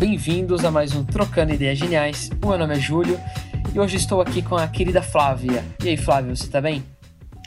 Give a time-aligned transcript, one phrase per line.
[0.00, 2.30] bem-vindos a mais um Trocando Ideias Geniais.
[2.42, 3.20] O meu nome é Júlio
[3.74, 5.62] e hoje estou aqui com a querida Flávia.
[5.84, 6.82] E aí, Flávia, você tá bem?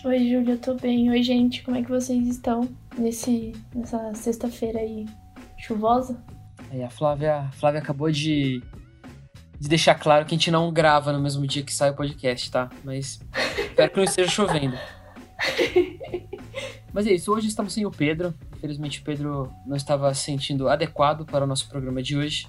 [0.05, 1.09] Oi, Júlio, eu tô bem.
[1.09, 5.07] Oi, gente, como é que vocês estão nesse, nessa sexta-feira aí
[5.57, 6.23] chuvosa?
[6.69, 8.61] Aí, a Flávia, a Flávia acabou de,
[9.59, 12.51] de deixar claro que a gente não grava no mesmo dia que sai o podcast,
[12.51, 12.69] tá?
[12.83, 13.19] Mas
[13.57, 14.77] espero que não esteja chovendo.
[16.93, 18.31] Mas é isso, hoje estamos sem o Pedro.
[18.63, 22.47] Infelizmente o Pedro não estava se sentindo adequado para o nosso programa de hoje.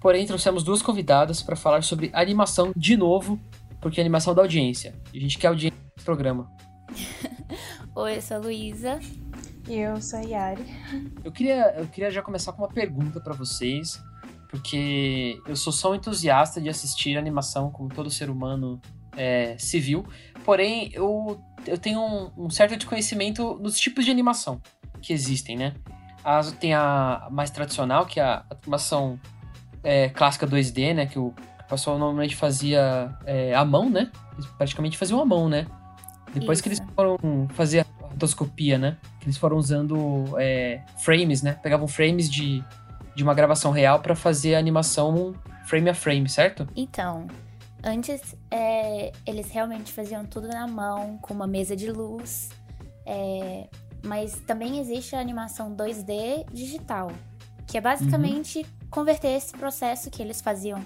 [0.00, 3.36] Porém, trouxemos duas convidadas para falar sobre animação de novo,
[3.80, 4.94] porque é animação da audiência.
[5.12, 6.48] E a gente quer audiência nesse programa.
[7.96, 9.00] Oi, eu sou a Luísa.
[9.68, 10.62] E eu sou a Yari.
[11.24, 14.00] Eu queria, eu queria já começar com uma pergunta para vocês,
[14.48, 18.80] porque eu sou só um entusiasta de assistir animação, como todo ser humano
[19.16, 20.06] é, civil.
[20.44, 24.60] Porém, eu, eu tenho um, um, certo desconhecimento nos tipos de animação
[25.06, 25.74] que existem, né?
[26.24, 29.18] As, tem a mais tradicional, que é a animação
[29.82, 31.06] é, clássica 2D, né?
[31.06, 31.32] Que o
[31.68, 34.10] pessoal normalmente fazia é, à mão, né?
[34.34, 35.66] Eles praticamente faziam à mão, né?
[36.34, 36.62] Depois Isso.
[36.62, 38.96] que eles foram fazer a rotoscopia, né?
[39.20, 41.52] Que eles foram usando é, frames, né?
[41.62, 42.62] Pegavam frames de,
[43.14, 46.68] de uma gravação real para fazer a animação frame a frame, certo?
[46.76, 47.26] Então,
[47.86, 52.50] Antes, é, eles realmente faziam tudo na mão, com uma mesa de luz.
[53.04, 53.68] É,
[54.06, 57.10] mas também existe a animação 2D digital,
[57.66, 58.64] que é basicamente uhum.
[58.90, 60.82] converter esse processo que eles faziam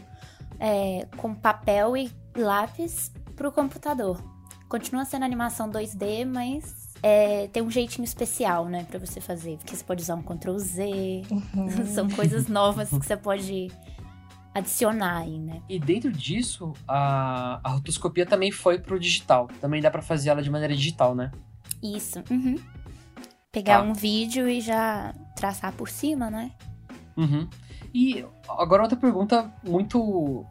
[0.58, 4.22] é, com papel e lápis para o computador.
[4.68, 9.56] Continua sendo animação 2D, mas é, tem um jeitinho especial, né, para você fazer.
[9.56, 11.22] Porque você pode usar um Ctrl Z.
[11.30, 11.86] Uhum.
[11.92, 13.68] São coisas novas que você pode
[14.54, 15.62] adicionar aí, né?
[15.68, 19.48] E dentro disso, a, a rotoscopia também foi pro digital.
[19.60, 21.30] Também dá para fazer ela de maneira digital, né?
[21.82, 22.22] Isso.
[22.30, 22.56] Uhum.
[23.52, 23.82] Pegar tá.
[23.82, 26.52] um vídeo e já traçar por cima, né?
[27.16, 27.48] Uhum.
[27.92, 30.46] E agora outra pergunta muito,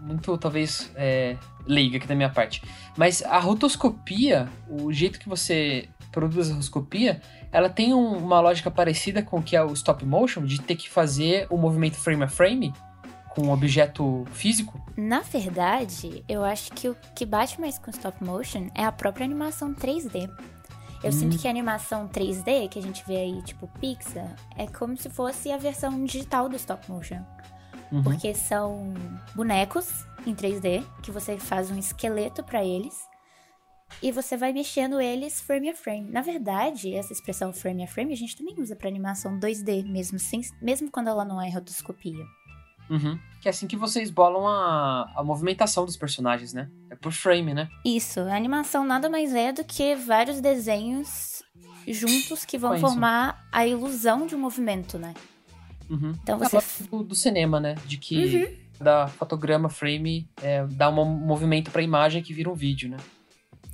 [0.00, 2.62] muito talvez é, leiga aqui da minha parte.
[2.96, 7.22] Mas a rotoscopia, o jeito que você produz a rotoscopia,
[7.52, 10.74] ela tem um, uma lógica parecida com o que é o stop motion, de ter
[10.74, 12.72] que fazer o movimento frame a frame?
[13.30, 14.80] com um objeto físico?
[14.96, 19.24] Na verdade, eu acho que o que bate mais com stop motion é a própria
[19.24, 20.28] animação 3D.
[21.02, 21.12] Eu hum.
[21.12, 25.08] sinto que a animação 3D, que a gente vê aí, tipo Pixar, é como se
[25.08, 27.24] fosse a versão digital do stop motion.
[27.90, 28.02] Uhum.
[28.02, 28.92] Porque são
[29.34, 33.08] bonecos em 3D, que você faz um esqueleto para eles.
[34.00, 36.10] E você vai mexendo eles frame a frame.
[36.10, 40.18] Na verdade, essa expressão frame a frame a gente também usa para animação 2D, mesmo,
[40.18, 42.24] sem, mesmo quando ela não é rotoscopia.
[42.90, 43.18] Uhum.
[43.40, 46.68] Que é assim que vocês bolam a, a movimentação dos personagens, né?
[46.90, 47.68] É por frame, né?
[47.84, 48.20] Isso.
[48.20, 51.42] A animação nada mais é do que vários desenhos
[51.86, 55.14] juntos que vão formar a ilusão de um movimento, né?
[55.88, 56.12] Uhum.
[56.22, 56.84] Então você.
[56.90, 57.76] Do, do, cinema, né?
[57.86, 58.84] De que uhum.
[58.84, 62.96] da fotograma, frame, é, dá um movimento pra imagem que vira um vídeo, né?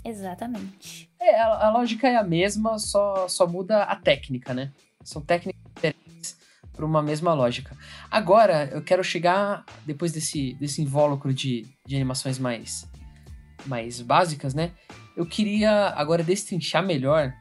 [0.05, 1.11] Exatamente.
[1.19, 4.73] É, a, a lógica é a mesma, só, só muda a técnica, né?
[5.03, 6.06] São técnicas diferentes
[6.77, 7.77] para uma mesma lógica.
[8.11, 12.89] Agora, eu quero chegar, depois desse, desse invólucro de, de animações mais,
[13.65, 14.73] mais básicas, né?
[15.17, 17.33] Eu queria agora destrinchar melhor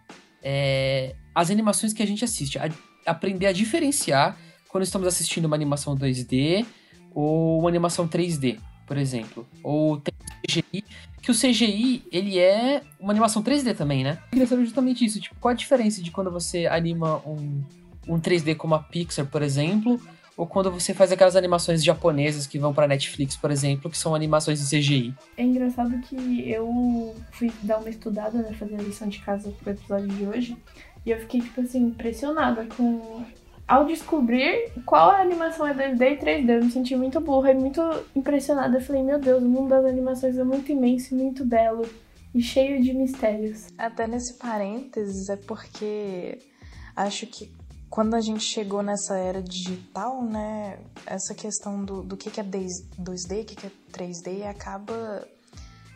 [0.41, 2.57] é, as animações que a gente assiste.
[2.57, 2.69] A,
[3.06, 4.38] aprender a diferenciar
[4.69, 6.66] quando estamos assistindo uma animação 2D
[7.13, 8.57] ou uma animação 3D,
[8.88, 9.47] por exemplo.
[9.62, 10.13] Ou tem
[10.45, 10.84] CGI,
[11.22, 14.19] que o CGI, ele é uma animação 3D também, né?
[14.25, 15.19] Eu queria saber justamente isso.
[15.19, 17.63] Tipo, qual a diferença de quando você anima um
[18.07, 19.99] um 3D como a Pixar, por exemplo,
[20.38, 24.13] ou quando você faz aquelas animações japonesas que vão para Netflix, por exemplo, que são
[24.13, 25.16] animações em CGI.
[25.38, 29.71] É engraçado que eu fui dar uma estudada, né, fazer a lição de casa pro
[29.71, 30.57] episódio de hoje,
[31.05, 33.23] e eu fiquei, tipo assim, impressionada com.
[33.67, 37.55] Ao descobrir qual a animação é 2D e 3D, eu me senti muito burra e
[37.55, 37.81] muito
[38.15, 38.77] impressionada.
[38.77, 41.83] Eu falei, meu Deus, o mundo das animações é muito imenso e muito belo
[42.35, 43.69] e cheio de mistérios.
[43.75, 46.38] Até nesse parênteses é porque
[46.95, 47.51] acho que
[47.89, 52.43] quando a gente chegou nessa era digital, né, essa questão do, do que, que é
[52.43, 55.27] 2D, o que, que é 3D, acaba.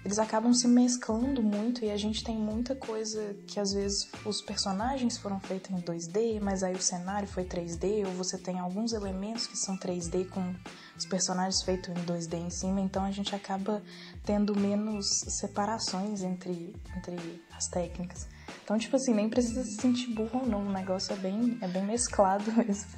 [0.05, 4.41] Eles acabam se mesclando muito e a gente tem muita coisa que às vezes os
[4.41, 8.93] personagens foram feitos em 2D, mas aí o cenário foi 3D, ou você tem alguns
[8.93, 10.55] elementos que são 3D com
[10.97, 13.83] os personagens feitos em 2D em cima, então a gente acaba
[14.23, 18.25] tendo menos separações entre, entre as técnicas.
[18.63, 20.67] Então, tipo assim, nem precisa se sentir burro ou não.
[20.67, 22.89] O negócio é bem, é bem mesclado mesmo.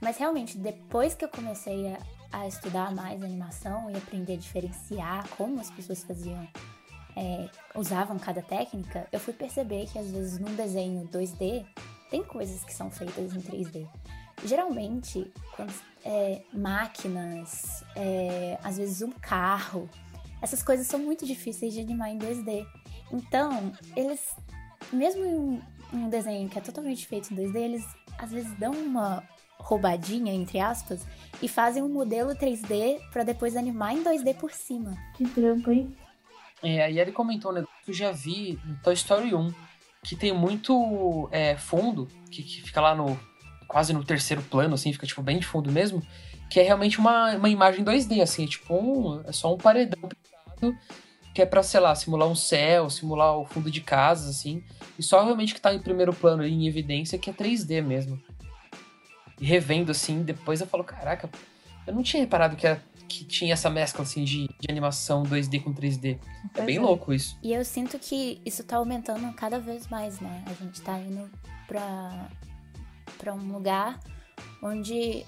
[0.00, 1.98] Mas realmente, depois que eu comecei a,
[2.32, 6.46] a estudar mais animação e aprender a diferenciar como as pessoas faziam,
[7.16, 11.64] é, usavam cada técnica, eu fui perceber que às vezes num desenho 2D
[12.10, 13.86] tem coisas que são feitas em 3D.
[14.44, 15.72] geralmente, quando
[16.04, 19.88] é, máquinas, é, às vezes um carro,
[20.40, 22.66] essas coisas são muito difíceis de animar em 2D.
[23.12, 24.34] Então, eles,
[24.92, 25.62] mesmo em
[25.96, 27.84] um desenho que é totalmente feito em 2D, eles
[28.18, 29.22] às vezes dão uma
[29.58, 31.06] roubadinha, entre aspas,
[31.40, 34.96] e fazem um modelo 3D para depois animar em 2D por cima.
[35.16, 35.96] Que trampo, hein?
[36.62, 39.52] É, e ele comentou um negócio que eu já vi no Toy Story 1,
[40.04, 43.18] que tem muito é, fundo, que, que, fica lá no
[43.66, 46.02] quase no terceiro plano, assim, fica tipo bem de fundo mesmo,
[46.50, 50.08] que é realmente uma, uma imagem 2D, assim, é tipo um, é só um paredão
[50.08, 50.78] pintado,
[51.34, 54.62] que é pra, sei lá, simular um céu, simular o fundo de casas, assim,
[54.98, 58.20] e só realmente que tá em primeiro plano em evidência que é 3D mesmo.
[59.40, 61.28] E revendo, assim, depois eu falo, caraca,
[61.86, 65.62] eu não tinha reparado que, era, que tinha essa mescla, assim, de, de animação 2D
[65.62, 66.18] com 3D.
[66.54, 66.80] É bem é.
[66.80, 67.36] louco isso.
[67.42, 70.44] E eu sinto que isso tá aumentando cada vez mais, né?
[70.46, 71.30] A gente tá indo
[71.66, 72.28] pra,
[73.18, 73.98] pra um lugar
[74.62, 75.24] onde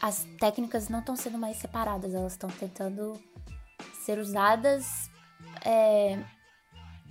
[0.00, 3.20] as técnicas não estão sendo mais separadas, elas estão tentando
[4.04, 5.11] ser usadas
[5.64, 6.18] é,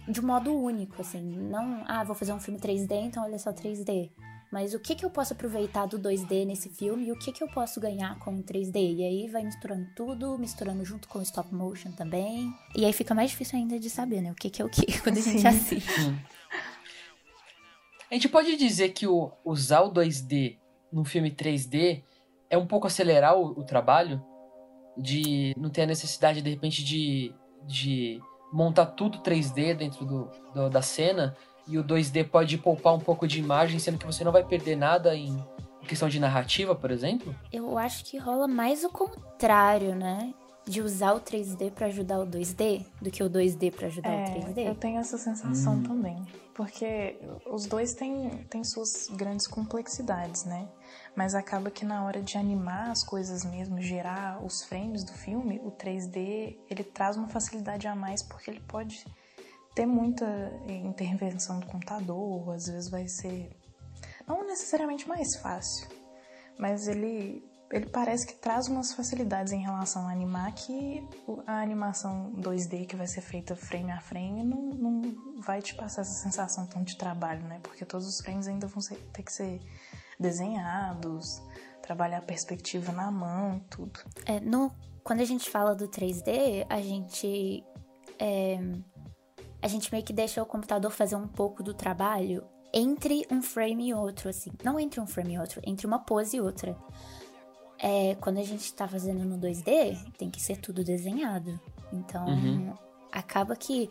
[0.07, 1.21] de um modo único, assim.
[1.21, 4.11] Não, ah, vou fazer um filme 3D, então olha só 3D.
[4.51, 7.41] Mas o que, que eu posso aproveitar do 2D nesse filme e o que, que
[7.41, 8.97] eu posso ganhar com o 3D?
[8.97, 12.53] E aí vai misturando tudo, misturando junto com o stop motion também.
[12.75, 14.29] E aí fica mais difícil ainda de saber, né?
[14.29, 16.01] O que, que é o que quando a gente assiste.
[16.01, 16.17] Hum.
[18.09, 20.57] A gente pode dizer que o, usar o 2D
[20.91, 22.03] num filme 3D
[22.49, 24.21] é um pouco acelerar o, o trabalho?
[24.97, 27.33] De não ter a necessidade, de repente, de,
[27.65, 28.19] de
[28.51, 31.35] montar tudo 3D dentro do, do, da cena
[31.67, 34.75] e o 2D pode poupar um pouco de imagem, sendo que você não vai perder
[34.75, 35.41] nada em
[35.87, 37.35] questão de narrativa, por exemplo?
[37.51, 40.33] Eu acho que rola mais o contrário, né?
[40.65, 44.23] De usar o 3D para ajudar o 2D do que o 2D para ajudar é,
[44.23, 44.67] o 3D.
[44.67, 45.83] Eu tenho essa sensação hum.
[45.83, 46.23] também.
[46.53, 47.17] Porque
[47.49, 50.67] os dois têm, têm suas grandes complexidades, né?
[51.15, 55.59] Mas acaba que na hora de animar as coisas mesmo, gerar os frames do filme,
[55.63, 59.05] o 3D ele traz uma facilidade a mais porque ele pode
[59.75, 60.25] ter muita
[60.67, 63.49] intervenção do computador, às vezes vai ser
[64.27, 65.87] não necessariamente mais fácil,
[66.57, 71.07] mas ele ele parece que traz umas facilidades em relação a animar que
[71.47, 75.01] a animação 2D que vai ser feita frame a frame não, não
[75.37, 77.59] vai te passar essa sensação tão de trabalho, né?
[77.63, 79.61] Porque todos os frames ainda vão ser, ter que ser
[80.21, 81.41] desenhados,
[81.81, 83.99] trabalhar a perspectiva na mão, tudo.
[84.25, 84.71] É, no,
[85.03, 87.63] quando a gente fala do 3D, a gente.
[88.19, 88.59] É,
[89.61, 93.89] a gente meio que deixa o computador fazer um pouco do trabalho entre um frame
[93.89, 94.51] e outro, assim.
[94.63, 96.75] Não entre um frame e outro, entre uma pose e outra.
[97.77, 101.59] É, quando a gente tá fazendo no 2D, tem que ser tudo desenhado.
[101.91, 102.73] Então, uhum.
[103.11, 103.89] acaba que.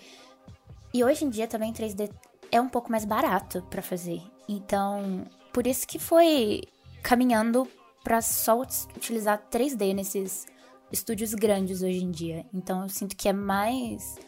[0.92, 2.10] E hoje em dia também 3D
[2.50, 4.22] é um pouco mais barato para fazer.
[4.48, 6.62] Então, por isso que foi
[7.02, 7.66] caminhando
[8.02, 10.46] para só utilizar 3D nesses
[10.92, 12.46] estúdios grandes hoje em dia.
[12.52, 14.18] Então eu sinto que é mais.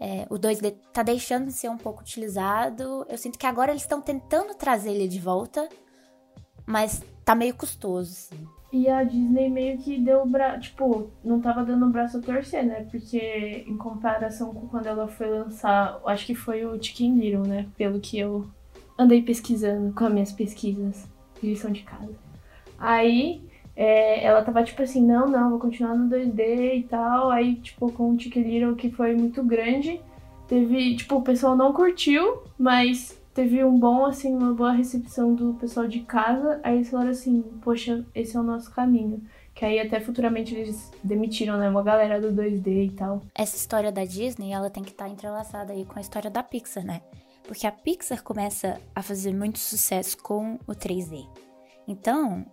[0.00, 3.06] É, o 2D tá deixando de ser um pouco utilizado.
[3.08, 5.68] Eu sinto que agora eles estão tentando trazer ele de volta,
[6.66, 8.46] mas tá meio custoso, assim.
[8.72, 12.20] E a Disney meio que deu o braço, tipo, não tava dando o braço a
[12.22, 12.86] torcer, né?
[12.90, 17.68] Porque em comparação com quando ela foi lançar, acho que foi o Chicken Little, né?
[17.76, 18.48] Pelo que eu
[19.02, 21.08] andei pesquisando com as minhas pesquisas
[21.40, 22.14] de lição de casa.
[22.78, 23.42] Aí
[23.76, 27.30] é, ela tava tipo assim, não, não, vou continuar no 2D e tal.
[27.30, 30.00] Aí, tipo, com o Chicken Little, que foi muito grande,
[30.46, 35.54] teve, tipo, o pessoal não curtiu, mas teve um bom, assim, uma boa recepção do
[35.54, 36.60] pessoal de casa.
[36.62, 39.22] Aí eles falaram assim, poxa, esse é o nosso caminho.
[39.54, 43.22] Que aí até futuramente eles demitiram, né, uma galera do 2D e tal.
[43.34, 46.42] Essa história da Disney, ela tem que estar tá entrelaçada aí com a história da
[46.42, 47.02] Pixar, né?
[47.44, 51.28] Porque a Pixar começa a fazer muito sucesso com o 3D.
[51.86, 52.46] Então,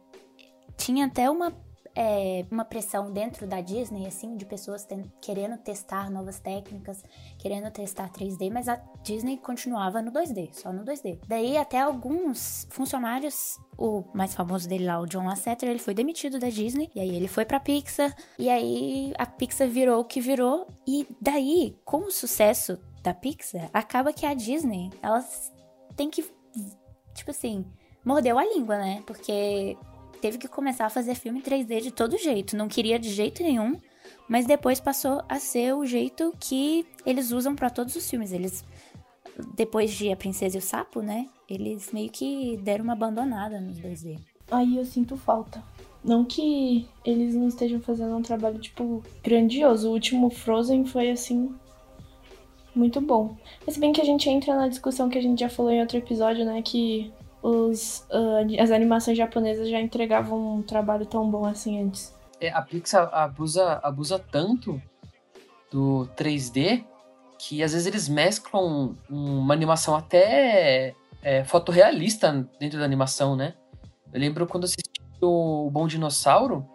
[0.77, 1.53] tinha até uma,
[1.95, 4.87] é, uma pressão dentro da Disney, assim, de pessoas
[5.21, 7.03] querendo testar novas técnicas,
[7.37, 11.19] querendo testar 3D, mas a Disney continuava no 2D, só no 2D.
[11.27, 16.39] Daí até alguns funcionários, o mais famoso dele lá, o John Lasseter, ele foi demitido
[16.39, 20.21] da Disney, e aí ele foi pra Pixar, e aí a Pixar virou o que
[20.21, 25.23] virou, e daí, com o sucesso da Pixar, acaba que a Disney, ela
[25.95, 26.25] tem que,
[27.13, 27.65] tipo assim,
[28.03, 29.03] mordeu a língua, né?
[29.05, 29.77] Porque
[30.21, 32.55] teve que começar a fazer filme 3D de todo jeito.
[32.55, 33.79] Não queria de jeito nenhum,
[34.27, 38.31] mas depois passou a ser o jeito que eles usam para todos os filmes.
[38.31, 38.63] Eles,
[39.55, 41.27] depois de A Princesa e o Sapo, né?
[41.49, 44.19] Eles meio que deram uma abandonada nos 2D.
[44.51, 45.63] Aí eu sinto falta.
[46.03, 49.89] Não que eles não estejam fazendo um trabalho, tipo, grandioso.
[49.89, 51.53] O último Frozen foi assim,
[52.79, 53.35] muito bom.
[53.65, 55.97] Mas bem que a gente entra na discussão que a gente já falou em outro
[55.97, 56.61] episódio, né?
[56.61, 62.15] Que os, uh, as animações japonesas já entregavam um trabalho tão bom assim antes.
[62.39, 64.81] É, a Pixar abusa, abusa tanto
[65.69, 66.85] do 3D
[67.37, 73.53] que às vezes eles mesclam uma animação até é, fotorrealista dentro da animação, né?
[74.11, 76.67] Eu lembro quando assisti o Bom Dinossauro,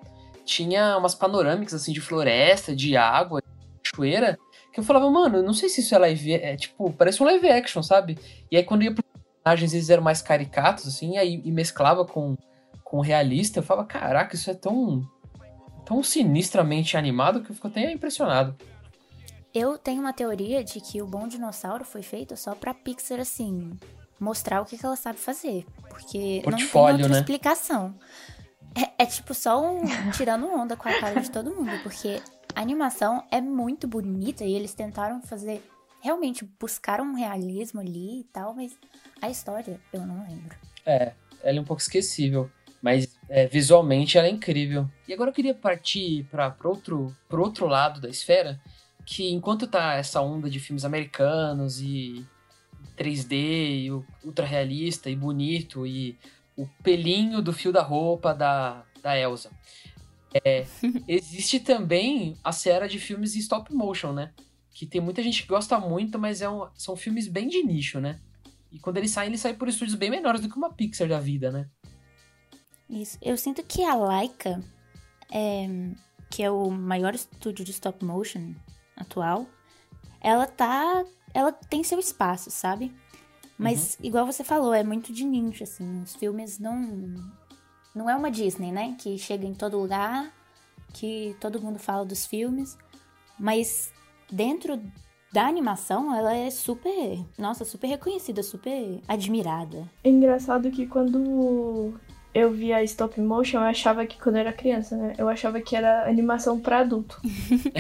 [0.45, 4.39] tinha umas panorâmicas assim de floresta, de água, de cachoeira,
[4.75, 7.49] que eu falava, mano, não sei se isso é live, é tipo, parece um live
[7.49, 8.19] action, sabe?
[8.51, 12.37] E aí quando ia pros personagens, eles eram mais caricatos, assim, aí e mesclava com,
[12.83, 15.09] com realista, eu falava, caraca, isso é tão,
[15.87, 18.57] tão sinistramente animado que eu fico até impressionado.
[19.55, 23.79] Eu tenho uma teoria de que o Bom Dinossauro foi feito só pra Pixar, assim,
[24.19, 25.65] mostrar o que, que ela sabe fazer.
[25.89, 27.19] Porque Portfólio, não tem outra né?
[27.21, 27.95] explicação.
[28.75, 32.21] É, é, tipo só um tirando onda com a cara de todo mundo, porque
[32.55, 35.63] a animação é muito bonita e eles tentaram fazer.
[36.01, 38.77] Realmente buscaram um realismo ali e tal, mas
[39.23, 40.57] a história eu não lembro.
[40.85, 42.51] É, ela é um pouco esquecível.
[42.85, 44.87] Mas é, visualmente ela é incrível.
[45.09, 48.61] E agora eu queria partir para outro, outro lado da esfera,
[49.07, 52.27] que enquanto tá essa onda de filmes americanos e
[52.99, 53.91] 3D, e
[54.23, 56.19] ultra realista e bonito, e
[56.55, 59.51] o pelinho do fio da roupa da, da Elsa.
[60.35, 60.67] É,
[61.07, 64.33] existe também a série de filmes em stop motion, né?
[64.71, 68.01] Que tem muita gente que gosta muito, mas é um, são filmes bem de nicho,
[68.01, 68.21] né?
[68.73, 71.21] E quando eles saem, eles saem por estúdios bem menores do que uma Pixar da
[71.21, 71.69] vida, né?
[72.91, 73.17] Isso.
[73.23, 74.61] Eu sinto que a Laika,
[75.33, 75.69] é,
[76.29, 78.53] que é o maior estúdio de stop motion
[78.97, 79.47] atual,
[80.21, 81.05] ela tá.
[81.33, 82.93] Ela tem seu espaço, sabe?
[83.57, 84.07] Mas, uhum.
[84.07, 86.03] igual você falou, é muito de nicho, assim.
[86.03, 87.15] Os filmes não
[87.95, 88.95] não é uma Disney, né?
[88.99, 90.33] Que chega em todo lugar,
[90.93, 92.77] que todo mundo fala dos filmes,
[93.39, 93.93] mas
[94.31, 94.81] dentro
[95.33, 99.91] da animação, ela é super, nossa, super reconhecida, super admirada.
[100.05, 101.93] É engraçado que quando
[102.33, 105.15] eu via stop motion, eu achava que quando eu era criança, né?
[105.19, 107.21] Eu achava que era animação para adulto.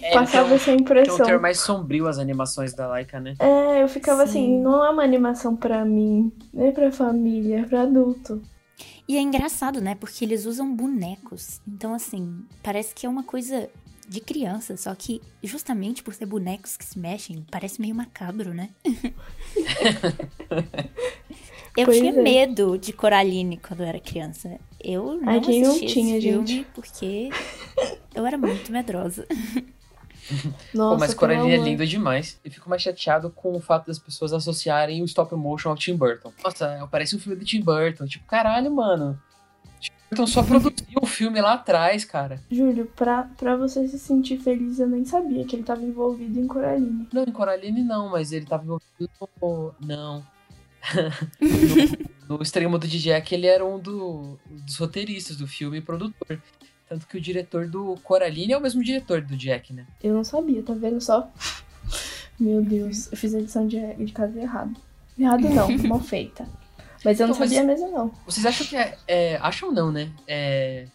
[0.00, 1.16] é, Passava então, essa impressão.
[1.16, 3.34] Tem um ter mais sombrio as animações da Laika, né?
[3.40, 4.54] É, eu ficava assim, Sim.
[4.54, 8.40] assim, não é uma animação para mim, nem para família, é para adulto.
[9.10, 9.96] E é engraçado, né?
[9.96, 11.60] Porque eles usam bonecos.
[11.66, 13.68] Então, assim, parece que é uma coisa
[14.08, 18.70] de criança, só que justamente por ser bonecos que se mexem, parece meio macabro, né?
[21.76, 22.22] eu pois tinha é.
[22.22, 24.60] medo de Coraline quando eu era criança.
[24.78, 26.66] Eu não Ai, quem não tinha, esse filme gente?
[26.72, 27.30] porque
[28.14, 29.26] eu era muito medrosa.
[30.74, 32.38] Nossa, Pô, mas Coraline é lindo demais.
[32.44, 35.96] Eu fico mais chateado com o fato das pessoas associarem o stop motion ao Tim
[35.96, 36.32] Burton.
[36.42, 38.06] Nossa, parece um filme do Tim Burton.
[38.06, 39.20] Tipo, caralho, mano.
[39.80, 42.40] Tim Burton só produziu um filme lá atrás, cara.
[42.50, 46.46] Júlio, pra, pra você se sentir feliz, eu nem sabia que ele tava envolvido em
[46.46, 47.08] Coraline.
[47.12, 49.10] Não, em Coraline não, mas ele tava envolvido
[49.40, 49.74] no...
[49.80, 50.26] Não.
[52.28, 56.40] no, no extremo do Jack, ele era um do, dos roteiristas do filme e produtor.
[56.90, 59.86] Tanto que o diretor do Coraline é o mesmo diretor do Jack, né?
[60.02, 61.30] Eu não sabia, tá vendo só?
[62.36, 64.74] Meu Deus, eu fiz a edição de, de casa errado.
[65.16, 66.48] Errado não, mal feita.
[67.04, 68.08] Mas eu não então, sabia mesmo, não.
[68.26, 68.98] Vocês acham que é.
[69.06, 70.10] é acham não, né?
[70.26, 70.88] É,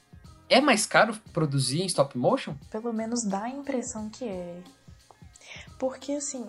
[0.49, 2.55] é mais caro produzir em stop motion?
[2.69, 4.59] Pelo menos dá a impressão que é.
[5.79, 6.45] Porque assim,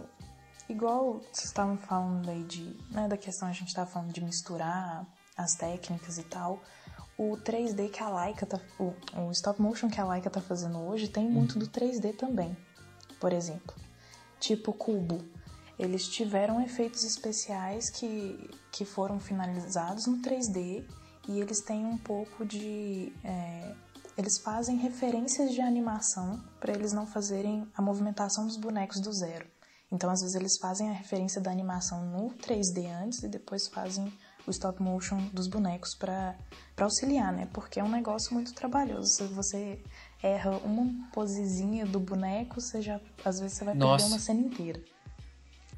[0.69, 2.77] igual vocês estavam falando aí de.
[2.91, 6.61] Né, da questão, a gente tava falando de misturar as técnicas e tal
[7.19, 10.79] o 3D que a Laika tá, o, o, stop motion que a Laika tá fazendo
[10.79, 12.57] hoje tem muito do 3D também.
[13.19, 13.75] Por exemplo,
[14.39, 15.25] tipo Cubo,
[15.79, 20.85] eles tiveram efeitos especiais que, que foram finalizados no 3D
[21.29, 23.75] e eles têm um pouco de é,
[24.17, 29.47] eles fazem referências de animação para eles não fazerem a movimentação dos bonecos do zero.
[29.93, 34.13] Então, às vezes, eles fazem a referência da animação no 3D antes e depois fazem
[34.47, 36.37] o stop motion dos bonecos para
[36.79, 37.49] auxiliar, né?
[37.53, 39.09] Porque é um negócio muito trabalhoso.
[39.09, 39.79] Se você
[40.23, 44.05] erra uma posezinha do boneco, você já às vezes você vai Nossa.
[44.05, 44.81] perder uma cena inteira.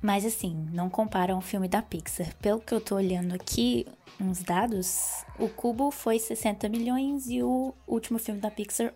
[0.01, 2.33] Mas assim, não compara um filme da Pixar.
[2.37, 3.85] Pelo que eu tô olhando aqui,
[4.21, 8.93] uns dados, o Cubo foi 60 milhões e o último filme da Pixar,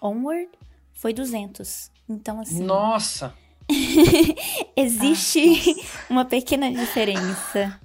[0.00, 0.50] Onward,
[0.92, 1.90] foi 200.
[2.08, 2.62] Então assim...
[2.62, 3.34] Nossa!
[4.76, 7.80] existe ah, uma pequena diferença.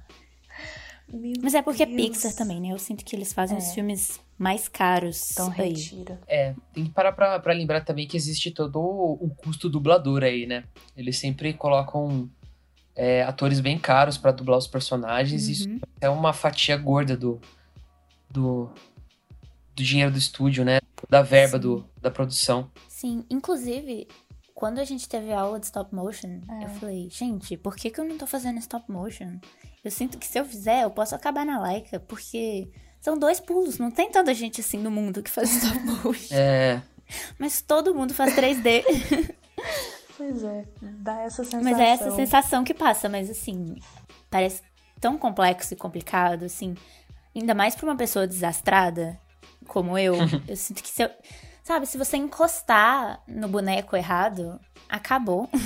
[1.11, 1.97] Meu Mas é porque Deus.
[1.97, 2.69] é Pixar também, né?
[2.69, 3.59] Eu sinto que eles fazem é.
[3.59, 5.31] os filmes mais caros.
[5.31, 5.69] Então aí.
[5.69, 6.19] retira.
[6.27, 10.45] É, tem que parar pra, pra lembrar também que existe todo o custo dublador aí,
[10.45, 10.63] né?
[10.95, 12.29] Eles sempre colocam
[12.95, 15.45] é, atores bem caros para dublar os personagens.
[15.45, 15.51] Uhum.
[15.51, 15.69] Isso
[16.01, 17.39] é uma fatia gorda do,
[18.29, 18.69] do,
[19.75, 20.79] do dinheiro do estúdio, né?
[21.09, 22.69] Da verba do, da produção.
[22.89, 24.07] Sim, inclusive,
[24.57, 26.63] quando a gente teve aula de stop motion, é.
[26.63, 29.37] eu falei, gente, por que, que eu não tô fazendo stop motion?
[29.85, 32.67] Eu sinto que se eu fizer, eu posso acabar na laica, porque
[32.99, 36.33] são dois pulos, não tem tanta gente assim no mundo que faz stop motion.
[36.35, 36.81] É.
[37.37, 38.83] Mas todo mundo faz 3D.
[40.17, 41.61] pois é, dá essa sensação.
[41.61, 43.75] Mas é essa sensação que passa, mas assim,
[44.27, 44.63] parece
[44.99, 46.73] tão complexo e complicado, assim.
[47.35, 49.19] Ainda mais pra uma pessoa desastrada
[49.67, 50.15] como eu.
[50.47, 51.11] eu sinto que se eu.
[51.67, 54.57] Sabe, se você encostar no boneco errado,
[54.87, 55.49] acabou.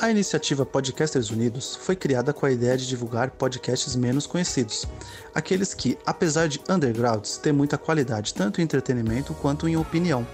[0.00, 4.86] A iniciativa Podcasters Unidos foi criada com a ideia de divulgar podcasts menos conhecidos,
[5.34, 10.26] aqueles que, apesar de undergrounds, têm muita qualidade tanto em entretenimento quanto em opinião.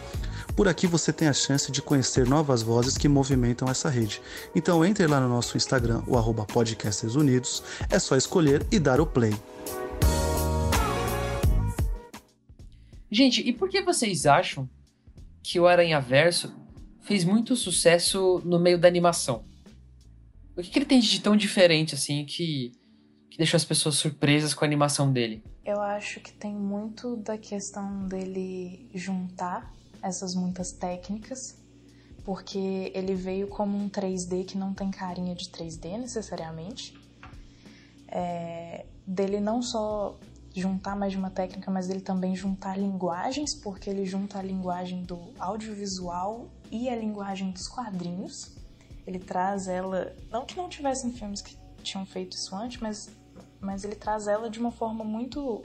[0.57, 4.23] Por aqui você tem a chance de conhecer novas vozes que movimentam essa rede.
[4.55, 9.01] Então entre lá no nosso Instagram, o arroba Podcasters Unidos, é só escolher e dar
[9.01, 9.35] o play.
[13.11, 14.69] Gente, e por que vocês acham
[15.43, 16.55] que o Aranha Verso
[17.03, 19.45] fez muito sucesso no meio da animação?
[20.57, 22.71] O que, que ele tem de tão diferente, assim, que,
[23.29, 25.43] que deixou as pessoas surpresas com a animação dele?
[25.65, 29.73] Eu acho que tem muito da questão dele juntar
[30.07, 31.57] essas muitas técnicas,
[32.25, 36.95] porque ele veio como um 3D que não tem carinha de 3D necessariamente.
[38.09, 40.17] É, dele não só
[40.55, 45.03] juntar mais de uma técnica, mas ele também juntar linguagens, porque ele junta a linguagem
[45.03, 48.55] do audiovisual e a linguagem dos quadrinhos
[49.07, 53.11] ele traz ela, não que não tivessem filmes que tinham feito isso antes, mas,
[53.61, 55.63] mas ele traz ela de uma forma muito,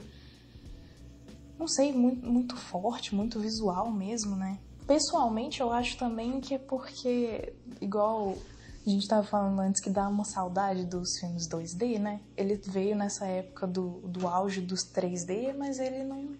[1.60, 4.58] não sei, muito, muito forte, muito visual mesmo, né?
[4.86, 7.52] Pessoalmente, eu acho também que é porque,
[7.82, 8.38] igual
[8.84, 12.18] a gente estava falando antes, que dá uma saudade dos filmes 2D, né?
[12.34, 16.34] Ele veio nessa época do, do auge dos 3D, mas ele não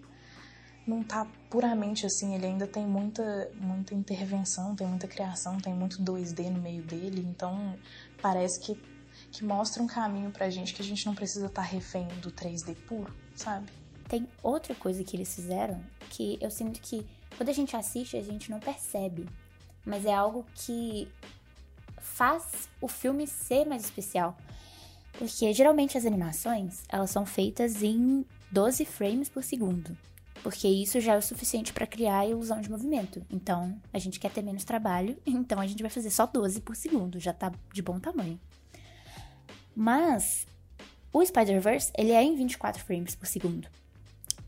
[0.87, 6.03] não tá puramente assim, ele ainda tem muita, muita intervenção, tem muita criação, tem muito
[6.03, 7.79] 2D no meio dele, então
[8.21, 8.75] parece que,
[9.31, 12.33] que mostra um caminho pra gente que a gente não precisa estar tá refém do
[12.33, 13.71] 3D puro, sabe?
[14.11, 18.23] Tem outra coisa que eles fizeram que eu sinto que quando a gente assiste a
[18.23, 19.27] gente não percebe,
[19.87, 21.09] mas é algo que
[21.99, 24.37] faz o filme ser mais especial.
[25.13, 29.97] Porque geralmente as animações, elas são feitas em 12 frames por segundo
[30.43, 33.25] porque isso já é o suficiente para criar a ilusão de movimento.
[33.31, 36.77] Então, a gente quer ter menos trabalho, então a gente vai fazer só 12 por
[36.77, 38.41] segundo, já tá de bom tamanho.
[39.75, 40.47] Mas
[41.13, 43.69] o Spider-Verse, ele é em 24 frames por segundo,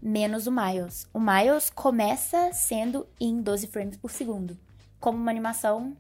[0.02, 1.06] menos o Miles.
[1.14, 4.58] O Miles começa sendo em 12 frames por segundo,
[4.98, 5.96] como uma animação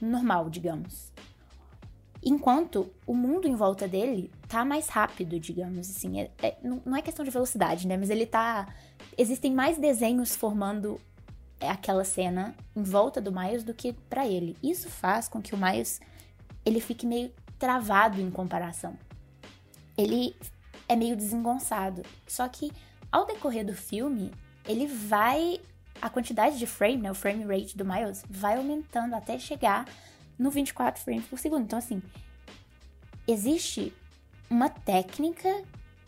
[0.00, 1.12] normal, digamos.
[2.22, 6.20] Enquanto o mundo em volta dele tá mais rápido, digamos assim.
[6.20, 7.96] É, é, não é questão de velocidade, né?
[7.96, 8.66] Mas ele tá.
[9.16, 10.98] Existem mais desenhos formando
[11.60, 14.56] aquela cena em volta do Miles do que para ele.
[14.62, 16.00] Isso faz com que o Miles
[16.64, 18.96] ele fique meio travado em comparação.
[19.96, 20.34] Ele
[20.88, 22.02] é meio desengonçado.
[22.26, 22.72] Só que
[23.14, 24.32] ao decorrer do filme,
[24.66, 25.60] ele vai
[26.02, 29.86] a quantidade de frame, né, o frame rate do Miles vai aumentando até chegar
[30.36, 31.62] no 24 frames por segundo.
[31.62, 32.02] Então, assim,
[33.28, 33.94] existe
[34.50, 35.62] uma técnica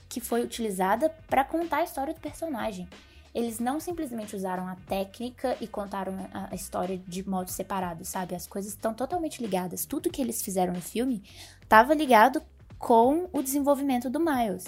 [0.08, 2.88] que foi utilizada para contar a história do personagem.
[3.32, 8.34] Eles não simplesmente usaram a técnica e contaram a história de modo separado, sabe?
[8.34, 9.86] As coisas estão totalmente ligadas.
[9.86, 11.22] Tudo que eles fizeram no filme
[11.62, 12.42] estava ligado
[12.78, 14.66] com o desenvolvimento do Miles.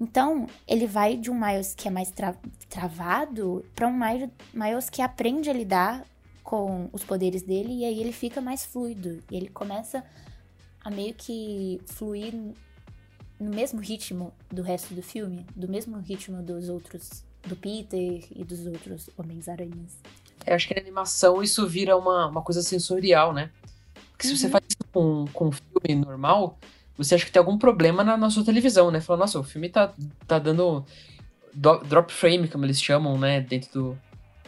[0.00, 2.34] Então, ele vai de um Miles que é mais tra
[2.68, 3.98] travado para um
[4.54, 6.04] Miles que aprende a lidar
[6.44, 9.22] com os poderes dele e aí ele fica mais fluido.
[9.30, 10.04] E ele começa
[10.82, 12.32] a meio que fluir
[13.38, 18.44] no mesmo ritmo do resto do filme, do mesmo ritmo dos outros, do Peter e
[18.44, 19.98] dos outros Homens-Aranhas.
[20.46, 23.50] É, acho que na animação isso vira uma, uma coisa sensorial, né?
[24.10, 24.38] Porque se uhum.
[24.38, 26.58] você faz isso com, com um filme normal,
[26.98, 29.00] você acha que tem algum problema na, na sua televisão, né?
[29.00, 29.92] Fala, nossa, o filme tá,
[30.26, 30.84] tá dando
[31.54, 33.40] drop frame, como eles chamam, né?
[33.40, 33.98] Dentro do,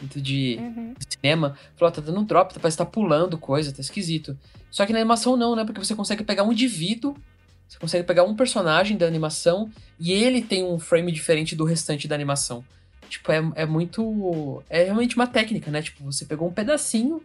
[0.01, 0.93] dentro de uhum.
[1.09, 4.37] cinema, falou, tá dando um drop, parece que tá pulando coisa, tá esquisito.
[4.69, 5.63] Só que na animação não, né?
[5.63, 7.15] Porque você consegue pegar um indivíduo,
[7.67, 12.05] você consegue pegar um personagem da animação e ele tem um frame diferente do restante
[12.05, 12.63] da animação.
[13.07, 14.63] Tipo, é, é muito.
[14.69, 15.81] É realmente uma técnica, né?
[15.81, 17.21] Tipo, você pegou um pedacinho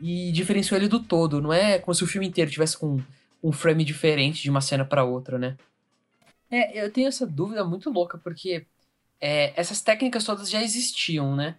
[0.00, 1.40] e diferenciou ele do todo.
[1.40, 2.98] Não é como se o filme inteiro tivesse com
[3.44, 5.58] um frame diferente de uma cena para outra, né?
[6.50, 8.64] É, eu tenho essa dúvida muito louca, porque
[9.20, 11.58] é, essas técnicas todas já existiam, né?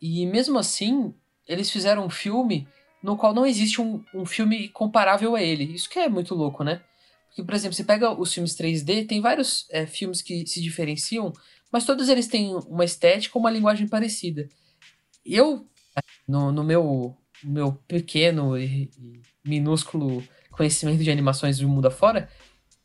[0.00, 1.14] E mesmo assim,
[1.46, 2.66] eles fizeram um filme
[3.02, 5.64] no qual não existe um, um filme comparável a ele.
[5.64, 6.80] Isso que é muito louco, né?
[7.28, 11.30] Porque, por exemplo, você pega os filmes 3D, tem vários é, filmes que se diferenciam,
[11.70, 14.48] mas todos eles têm uma estética uma linguagem parecida.
[15.26, 15.66] Eu,
[16.26, 17.14] no, no meu,
[17.44, 20.24] meu pequeno e, e minúsculo
[20.58, 22.28] conhecimento de animações do mundo afora,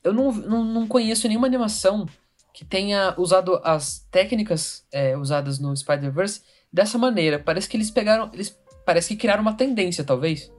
[0.02, 2.08] eu não, não, não conheço nenhuma animação
[2.54, 7.40] que tenha usado as técnicas é, usadas no Spider-Verse dessa maneira.
[7.40, 8.30] Parece que eles pegaram.
[8.32, 10.52] Eles parece que criaram uma tendência, talvez.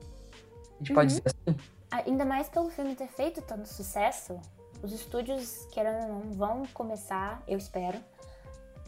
[0.74, 0.94] A gente uhum.
[0.94, 1.58] pode dizer assim.
[1.90, 4.40] Ainda mais pelo filme ter feito tanto sucesso,
[4.82, 7.98] os estúdios, querendo ou não, vão começar, eu espero,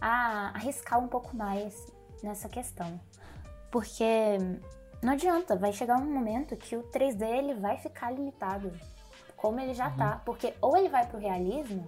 [0.01, 1.75] a arriscar um pouco mais
[2.23, 3.01] nessa questão.
[3.71, 4.05] Porque
[5.03, 8.73] não adianta, vai chegar um momento que o 3D ele vai ficar limitado,
[9.37, 9.97] como ele já uhum.
[9.97, 10.23] tá.
[10.25, 11.87] Porque ou ele vai pro realismo,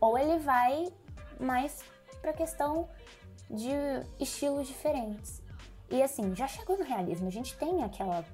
[0.00, 0.92] ou ele vai
[1.40, 1.82] mais
[2.20, 2.88] pra questão
[3.50, 3.70] de
[4.18, 5.42] estilos diferentes.
[5.90, 8.24] E assim, já chegou no realismo, a gente tem aquela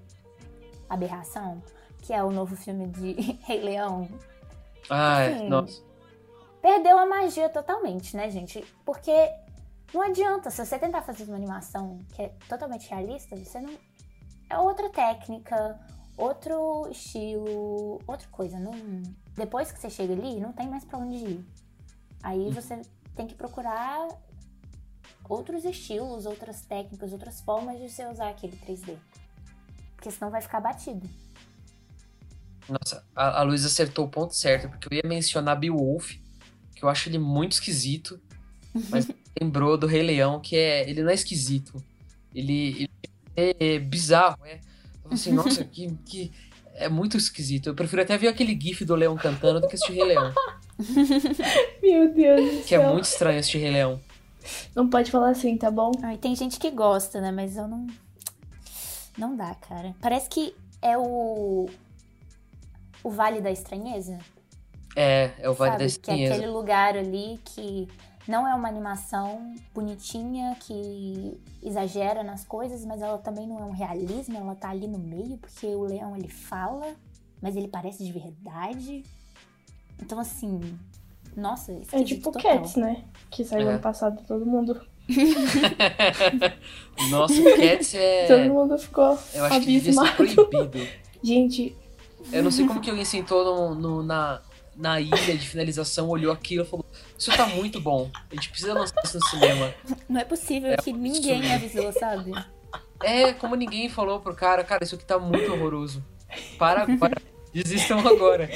[0.88, 1.62] aberração
[2.02, 4.08] que é o novo filme de Rei Leão.
[4.90, 5.82] Ah, assim, nossa.
[6.60, 8.62] Perdeu a magia totalmente, né, gente?
[8.84, 9.30] Porque
[9.92, 13.72] não adianta, se você tentar fazer uma animação que é totalmente realista, você não.
[14.48, 15.80] É outra técnica,
[16.16, 18.58] outro estilo, outra coisa.
[18.58, 18.72] Não...
[19.34, 21.44] Depois que você chega ali, não tem mais pra onde ir.
[22.22, 22.50] Aí uhum.
[22.52, 22.80] você
[23.14, 24.08] tem que procurar
[25.28, 28.96] outros estilos, outras técnicas, outras formas de você usar aquele 3D.
[29.96, 31.08] Porque senão vai ficar batido.
[32.68, 36.12] Nossa, a, a Luísa acertou o ponto certo, porque eu ia mencionar Beowulf,
[36.74, 38.20] que eu acho ele muito esquisito,
[38.88, 39.06] mas
[39.40, 40.88] lembrou do Rei Leão, que é.
[40.88, 41.82] Ele não é esquisito.
[42.34, 42.90] Ele, ele
[43.36, 44.60] é bizarro, é.
[45.10, 46.32] Assim, nossa, que, que.
[46.76, 47.68] É muito esquisito.
[47.68, 50.32] Eu prefiro até ver aquele GIF do leão cantando do que assistir Rei Leão.
[51.80, 52.82] Meu Deus do Que céu.
[52.82, 54.00] é muito estranho assistir Rei Leão.
[54.74, 55.92] Não pode falar assim, tá bom?
[56.02, 57.30] Ai, tem gente que gosta, né?
[57.30, 57.86] Mas eu não.
[59.16, 59.94] Não dá, cara.
[60.00, 61.68] Parece que é o
[63.04, 64.18] o Vale da Estranheza?
[64.96, 65.78] É, é o Vale Sabe?
[65.78, 66.26] da Estranheza.
[66.26, 67.86] Que é aquele lugar ali que
[68.26, 73.72] não é uma animação bonitinha que exagera nas coisas, mas ela também não é um
[73.72, 76.94] realismo, ela tá ali no meio, porque o leão ele fala,
[77.40, 79.02] mas ele parece de verdade.
[80.00, 80.60] Então, assim,
[81.36, 82.58] nossa, É tipo total.
[82.58, 83.04] Cats, né?
[83.30, 83.72] Que saiu é.
[83.72, 84.80] ano passado todo mundo.
[87.10, 88.26] Nossa, Cats é.
[88.26, 89.18] Todo mundo ficou.
[89.34, 89.60] Eu acho abismado.
[89.60, 89.92] que devia
[90.34, 90.88] ser proibido.
[91.22, 91.76] Gente,
[92.32, 94.40] eu não sei como que alguém sentou no, no, na,
[94.76, 98.10] na ilha de finalização, olhou aquilo e falou: Isso tá muito bom.
[98.30, 99.74] A gente precisa lançar isso no cinema.
[100.08, 102.32] Não é possível é que ninguém avisou, sabe?
[103.02, 106.04] É, como ninguém falou pro cara, cara, isso aqui tá muito horroroso.
[106.58, 107.20] Para, para.
[107.52, 108.50] Desistam agora.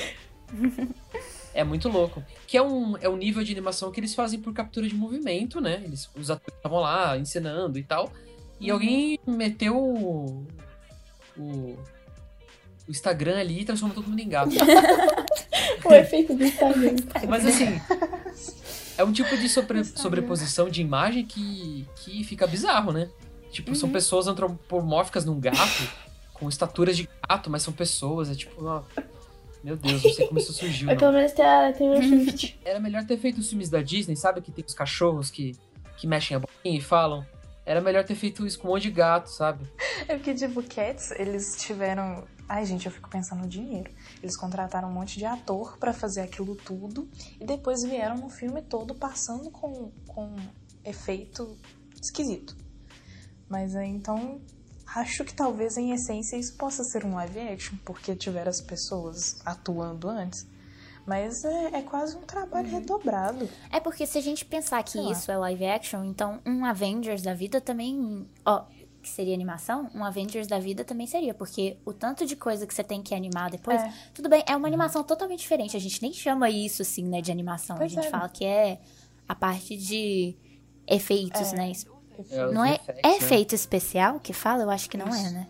[1.54, 2.22] É muito louco.
[2.46, 5.60] Que é um, é um nível de animação que eles fazem por captura de movimento,
[5.60, 5.82] né?
[5.84, 8.12] Eles, os atores estavam lá ensinando e tal.
[8.60, 10.46] E alguém meteu o,
[11.36, 11.78] o
[12.88, 14.50] o Instagram ali e transforma todo mundo em gato.
[15.84, 16.96] o efeito do Instagram.
[17.28, 17.80] Mas assim,
[18.96, 23.08] é um tipo de sobre, sobreposição de imagem que, que fica bizarro, né?
[23.50, 23.74] Tipo, uhum.
[23.74, 25.88] são pessoas antropomórficas num gato,
[26.34, 28.30] com estaturas de gato, mas são pessoas.
[28.30, 28.82] É tipo, ó,
[29.62, 30.86] meu Deus, não sei como isso surgiu.
[30.86, 34.40] Mas pelo menos tem a, tem Era melhor ter feito os filmes da Disney, sabe?
[34.40, 35.56] Que tem os cachorros que,
[35.96, 37.24] que mexem a boquinha e falam.
[37.64, 39.64] Era melhor ter feito isso com um monte de gato, sabe?
[40.06, 43.90] É porque, tipo, Cats, eles tiveram Ai, gente, eu fico pensando no dinheiro.
[44.22, 47.08] Eles contrataram um monte de ator para fazer aquilo tudo
[47.38, 50.34] e depois vieram no filme todo passando com, com
[50.82, 51.56] efeito
[52.00, 52.56] esquisito.
[53.48, 54.40] Mas então
[54.94, 59.40] acho que talvez em essência isso possa ser um live action, porque tiveram as pessoas
[59.44, 60.46] atuando antes.
[61.06, 62.80] Mas é, é quase um trabalho uhum.
[62.80, 63.48] redobrado.
[63.70, 65.34] É porque se a gente pensar que Sei isso lá.
[65.34, 68.28] é live action, então um Avengers da vida também.
[68.44, 68.66] Ó,
[69.02, 72.74] que seria animação, um Avengers da vida também seria, porque o tanto de coisa que
[72.74, 73.92] você tem que animar depois, é.
[74.12, 75.76] tudo bem, é uma animação totalmente diferente.
[75.76, 77.76] A gente nem chama isso assim, né, de animação.
[77.76, 78.10] Pois a gente é.
[78.10, 78.80] fala que é
[79.28, 80.36] a parte de
[80.86, 81.56] efeitos, é.
[81.56, 81.72] né?
[82.30, 84.64] É, não é, effects, é efeito especial que fala?
[84.64, 85.26] Eu acho que não é, isso.
[85.26, 85.46] é, né?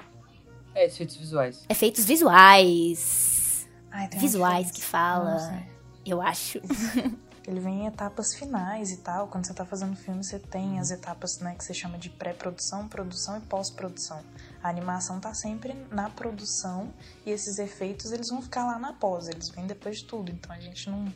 [0.75, 1.65] É, efeitos visuais.
[1.69, 3.69] Efeitos visuais.
[3.91, 5.63] Ai, visuais que fala.
[6.05, 6.61] Eu acho.
[7.49, 9.27] Ele vem em etapas finais e tal.
[9.27, 12.87] Quando você tá fazendo filme, você tem as etapas né, que você chama de pré-produção,
[12.87, 14.23] produção e pós-produção.
[14.63, 16.93] A animação tá sempre na produção
[17.25, 20.31] e esses efeitos eles vão ficar lá na pós, eles vêm depois de tudo.
[20.31, 21.07] Então a gente não,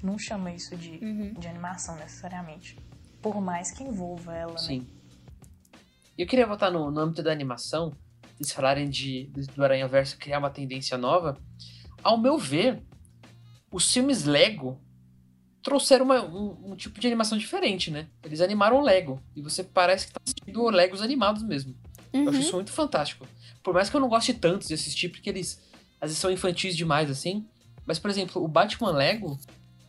[0.00, 1.34] não chama isso de, uhum.
[1.34, 2.78] de animação necessariamente.
[3.20, 4.58] Por mais que envolva ela, né?
[4.58, 4.80] Sim.
[4.80, 4.86] né?
[6.16, 7.92] Eu queria voltar no, no âmbito da animação,
[8.38, 11.36] eles falarem de, do Aranha Verso criar uma tendência nova.
[12.00, 12.80] Ao meu ver,
[13.72, 14.80] os filmes Lego
[15.62, 18.06] trouxeram uma, um, um, tipo de animação diferente, né?
[18.24, 19.22] Eles animaram Lego.
[19.36, 21.74] E você parece que tá assistindo Legos animados mesmo.
[22.12, 22.22] Uhum.
[22.22, 22.44] Eu acho uhum.
[22.44, 23.26] isso muito fantástico.
[23.62, 25.60] Por mais que eu não goste tanto de assistir, porque eles
[26.00, 27.46] às vezes são infantis demais, assim.
[27.86, 29.38] Mas, por exemplo, o Batman Lego,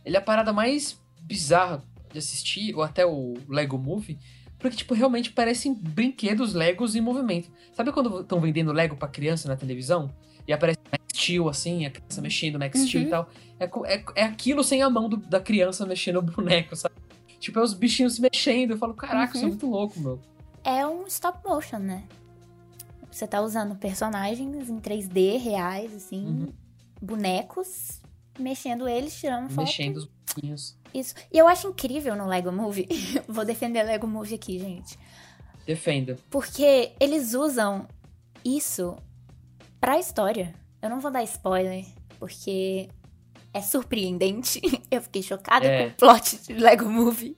[0.04, 1.82] ele é a parada mais bizarra
[2.12, 4.18] de assistir, ou até o Lego Movie,
[4.58, 7.50] porque, tipo, realmente parecem brinquedos Legos em movimento.
[7.72, 10.14] Sabe quando estão vendendo Lego pra criança na televisão?
[10.46, 12.86] E aparece Max Steel, assim, a criança mexendo Max Uhum.
[12.86, 13.28] Steel e tal.
[13.60, 16.94] É, é, é aquilo sem a mão do- da criança mexendo o boneco, sabe?
[17.38, 18.72] Tipo, é os bichinhos se mexendo.
[18.72, 19.48] Eu falo, caraca, isso é Uhum.
[19.50, 20.20] muito louco, meu.
[20.64, 22.04] É um stop motion, né?
[23.10, 26.52] Você tá usando personagens em 3D reais, assim, Uhum.
[27.00, 28.00] bonecos,
[28.38, 29.66] mexendo eles, tirando foto.
[29.66, 30.76] Mexendo os bonequinhos.
[30.94, 31.14] Isso.
[31.32, 32.86] E eu acho incrível no Lego Movie.
[33.28, 34.98] Vou defender Lego Movie aqui, gente.
[35.66, 36.16] Defenda.
[36.30, 37.86] Porque eles usam
[38.44, 38.96] isso
[39.82, 40.54] pra história.
[40.80, 41.84] Eu não vou dar spoiler,
[42.20, 42.88] porque
[43.52, 44.60] é surpreendente.
[44.88, 45.82] Eu fiquei chocada É.
[45.82, 47.36] com o plot de Lego Movie.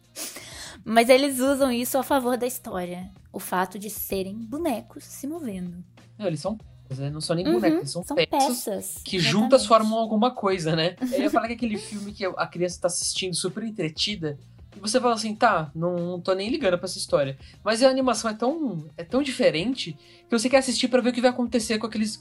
[0.85, 3.11] Mas eles usam isso a favor da história.
[3.33, 5.83] O fato de serem bonecos se movendo.
[6.19, 6.59] Não, eles são
[6.99, 7.09] né?
[7.11, 8.31] Não são nem Uhum, bonecos, eles são, São peças.
[8.31, 9.03] peças.
[9.03, 9.23] que exatamente.
[9.43, 10.95] juntas formam alguma coisa, né?
[11.13, 14.39] Eu ia falar que aquele filme que a criança tá assistindo super entretida,
[14.77, 17.39] e você fala assim, tá, não, não tô nem ligando pra essa história.
[17.65, 19.95] Mas a animação é tão, é tão diferente
[20.29, 22.21] que você quer assistir pra ver o que vai acontecer com aqueles.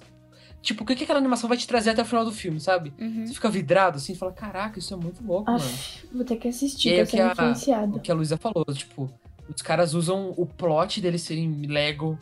[0.63, 2.91] Tipo, o que, que aquela animação vai te trazer até o final do filme, sabe?
[2.99, 3.28] Uhum.
[3.28, 5.62] Você fica vidrado assim e fala, caraca, isso é muito louco, mano.
[5.63, 7.95] Aff, vou ter que assistir, tô que sendo a- influenciada.
[7.95, 9.12] O que a Luísa falou, tipo,
[9.54, 12.17] os caras usam o plot deles serem Lego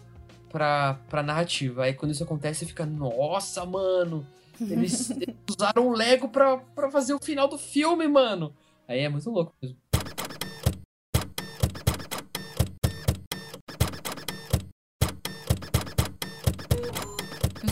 [0.49, 1.83] pra, pra narrativa.
[1.83, 4.25] Aí quando isso acontece, você fica, nossa, mano,
[4.59, 8.53] eles, eles usaram o Lego pra, pra fazer o final do filme, mano.
[8.87, 9.77] Aí é muito louco mesmo.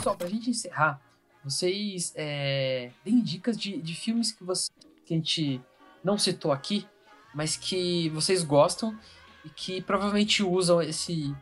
[0.10, 1.02] Pessoal, pra gente encerrar,
[1.44, 4.72] vocês é, deem dicas de, de filmes que, você,
[5.06, 5.62] que a gente
[6.04, 6.88] não citou aqui,
[7.34, 8.98] mas que vocês gostam
[9.46, 11.36] e que provavelmente usam esse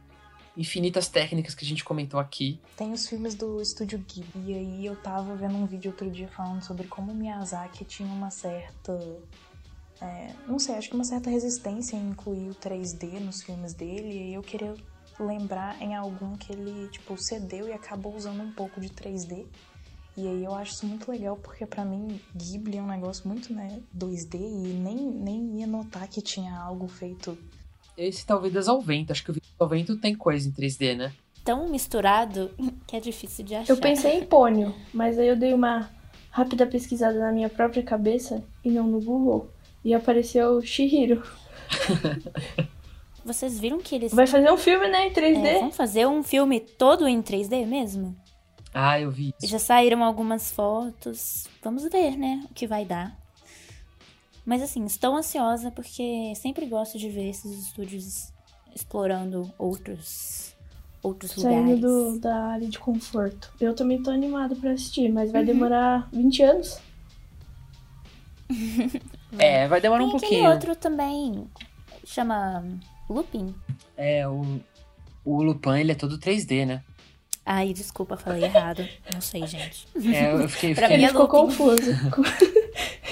[0.55, 2.59] infinitas técnicas que a gente comentou aqui.
[2.75, 6.27] Tem os filmes do Estúdio Ghibli, e aí eu tava vendo um vídeo outro dia
[6.27, 8.99] falando sobre como Miyazaki tinha uma certa.
[10.01, 14.31] é, não sei, acho que uma certa resistência em incluir o 3D nos filmes dele,
[14.31, 14.75] e eu queria
[15.19, 19.45] lembrar em algum que ele, tipo, cedeu e acabou usando um pouco de 3D.
[20.15, 23.53] E aí eu acho isso muito legal, porque pra mim Ghibli é um negócio muito,
[23.53, 27.37] né, 2D, e nem, nem ia notar que tinha algo feito
[27.95, 29.11] Esse tá o Vidas ao Vento.
[29.11, 31.13] Acho que o Vidas ao Vento tem coisa em 3D, né?
[31.43, 32.49] Tão misturado
[32.87, 33.71] que é difícil de achar.
[33.71, 35.89] Eu pensei em pônio, mas aí eu dei uma
[36.31, 39.51] rápida pesquisada na minha própria cabeça e não no Google.
[39.85, 41.21] E apareceu Shihiro.
[43.27, 45.45] Vocês viram que eles Vai fazer um filme, né, em 3D?
[45.45, 48.15] é, vão fazer um filme todo em 3D mesmo?
[48.73, 49.51] Ah, eu vi isso.
[49.51, 51.45] Já saíram algumas fotos.
[51.61, 53.15] Vamos ver, né, o que vai dar.
[54.45, 58.31] Mas assim, estou ansiosa porque sempre gosto de ver esses estúdios
[58.73, 60.55] explorando outros
[61.03, 61.81] outros Saindo lugares.
[61.81, 63.51] do- da área de conforto.
[63.61, 65.33] Eu também tô animado pra assistir, mas Uhum.
[65.33, 66.79] vai demorar 20 anos.
[69.37, 70.49] É, vai demorar Tem um pouquinho.
[70.49, 71.47] outro também,
[72.05, 72.63] chama
[73.09, 73.53] Lupin.
[73.95, 74.59] É, o,
[75.25, 76.83] o Lupin, ele é todo 3D, né?
[77.45, 78.85] Ai, desculpa, falei errado.
[79.13, 79.87] Não sei, gente.
[80.13, 81.91] É, eu fiquei, Pra fiquei, mim Ele ficou confuso.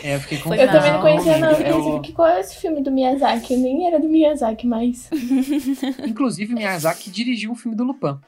[0.04, 0.78] é, eu fiquei Foi Eu confuso.
[0.78, 1.52] também não conhecia não.
[1.52, 3.54] É o- que qual é esse filme do Miyazaki?
[3.54, 5.10] Eu nem era do Miyazaki mais.
[6.06, 8.20] Inclusive, Miyazaki dirigiu um filme do Lupin.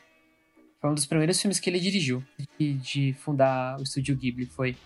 [0.79, 2.23] Foi um dos primeiros filmes que ele dirigiu,
[2.59, 4.77] de, de fundar o estúdio Ghibli, foi.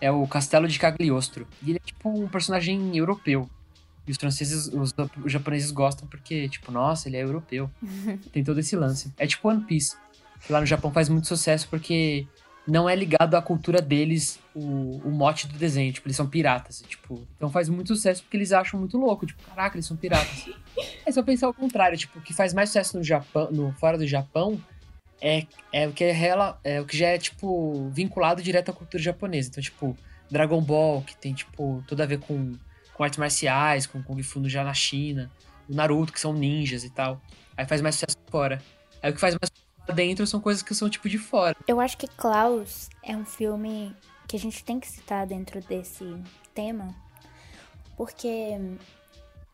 [0.00, 1.46] É o Castelo de Cagliostro.
[1.62, 3.48] E ele é tipo um personagem europeu.
[4.06, 7.70] E os franceses, os, os japoneses gostam porque, tipo, nossa, ele é europeu.
[8.32, 9.12] Tem todo esse lance.
[9.16, 9.96] É tipo One Piece.
[10.40, 12.26] Que lá no Japão faz muito sucesso porque
[12.66, 15.92] não é ligado à cultura deles o, o mote do desenho.
[15.92, 16.82] Tipo, eles são piratas.
[16.88, 19.26] Tipo, então faz muito sucesso porque eles acham muito louco.
[19.26, 20.48] Tipo, caraca, eles são piratas.
[21.04, 23.98] É só pensar ao contrário, tipo, o que faz mais sucesso no Japão, no fora
[23.98, 24.58] do Japão
[25.20, 28.72] é, é o que é, rela, é o que já é tipo vinculado direto à
[28.72, 29.50] cultura japonesa.
[29.50, 29.96] Então, tipo,
[30.30, 32.54] Dragon Ball, que tem tipo tudo a ver com,
[33.00, 35.32] com artes marciais, com Kung Fu já na China,
[35.66, 37.18] o Naruto, que são ninjas e tal.
[37.56, 38.62] Aí faz mais sucesso fora.
[39.02, 41.56] Aí o que faz mais sucesso dentro são coisas que são tipo de fora.
[41.66, 43.96] Eu acho que Klaus é um filme
[44.28, 46.04] que a gente tem que citar dentro desse
[46.54, 46.94] tema,
[47.96, 48.58] porque,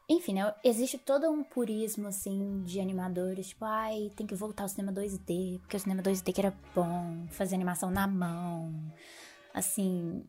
[0.08, 4.68] enfim, né, existe todo um purismo, assim, de animadores, tipo, ai, tem que voltar ao
[4.68, 8.92] cinema 2D, porque o cinema 2D que era bom, fazer animação na mão,
[9.54, 10.24] assim,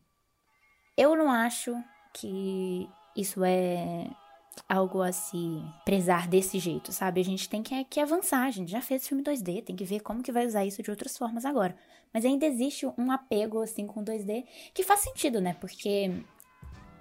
[0.96, 1.74] eu não acho
[2.14, 2.88] que
[3.20, 4.08] isso é
[4.68, 7.20] algo a se prezar desse jeito, sabe?
[7.20, 10.00] A gente tem que, que avançar, a gente já fez filme 2D, tem que ver
[10.00, 11.76] como que vai usar isso de outras formas agora.
[12.12, 15.56] Mas ainda existe um apego, assim, com 2D que faz sentido, né?
[15.60, 16.12] Porque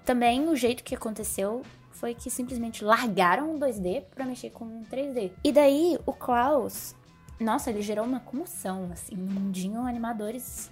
[0.05, 4.85] também o jeito que aconteceu foi que simplesmente largaram o 2D pra mexer com o
[4.85, 5.31] 3D.
[5.43, 6.95] E daí, o Klaus,
[7.39, 10.71] nossa, ele gerou uma comoção, assim, no mundinho animadores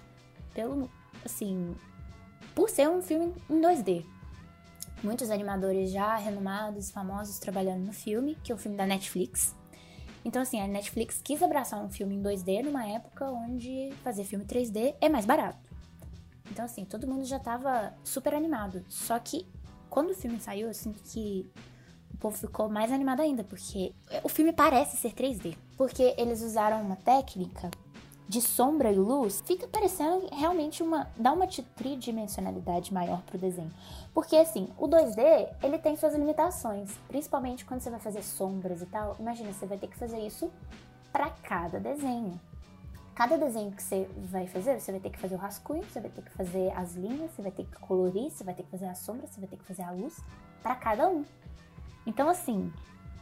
[0.54, 0.90] pelo,
[1.24, 1.74] assim,
[2.54, 4.04] por ser um filme em 2D.
[5.06, 9.54] Muitos animadores já renomados, famosos, trabalhando no filme, que é o filme da Netflix.
[10.24, 14.44] Então, assim, a Netflix quis abraçar um filme em 2D numa época onde fazer filme
[14.44, 15.60] 3D é mais barato.
[16.50, 18.84] Então, assim, todo mundo já tava super animado.
[18.88, 19.46] Só que
[19.88, 21.48] quando o filme saiu, eu sinto que
[22.12, 25.56] o povo ficou mais animado ainda, porque o filme parece ser 3D.
[25.76, 27.70] Porque eles usaram uma técnica
[28.28, 31.08] de sombra e luz, fica parecendo realmente uma.
[31.16, 33.72] dá uma tridimensionalidade maior pro desenho.
[34.12, 38.86] Porque assim, o 2D, ele tem suas limitações, principalmente quando você vai fazer sombras e
[38.86, 39.16] tal.
[39.20, 40.50] Imagina, você vai ter que fazer isso
[41.12, 42.40] para cada desenho.
[43.14, 46.10] Cada desenho que você vai fazer, você vai ter que fazer o rascunho, você vai
[46.10, 48.86] ter que fazer as linhas, você vai ter que colorir, você vai ter que fazer
[48.86, 50.20] a sombra, você vai ter que fazer a luz
[50.62, 51.24] para cada um.
[52.06, 52.70] Então assim,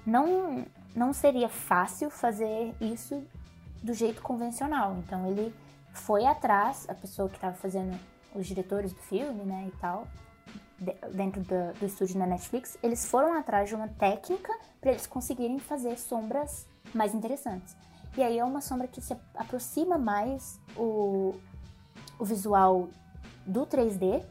[0.05, 0.65] não
[0.97, 3.23] não seria fácil fazer isso
[3.85, 4.97] do jeito convencional.
[4.99, 5.55] Então ele
[5.93, 7.97] foi atrás, a pessoa que estava fazendo
[8.35, 10.09] os diretores do filme, né, e tal,
[11.13, 15.59] dentro do, do estúdio da Netflix, eles foram atrás de uma técnica para eles conseguirem
[15.59, 17.77] fazer sombras mais interessantes.
[18.17, 21.35] E aí é uma sombra que se aproxima mais o,
[22.19, 22.89] o visual
[23.47, 24.25] do 3D,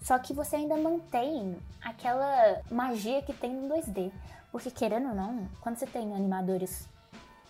[0.00, 4.10] só que você ainda mantém aquela magia que tem no 2D.
[4.50, 6.88] Porque querendo ou não, quando você tem animadores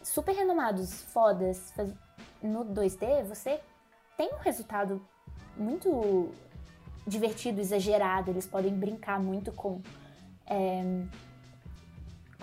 [0.03, 1.73] super renomados, fodas,
[2.43, 3.61] no 2D, você
[4.17, 5.01] tem um resultado
[5.57, 6.31] muito
[7.07, 8.31] divertido, exagerado.
[8.31, 9.81] Eles podem brincar muito com,
[10.47, 10.83] é,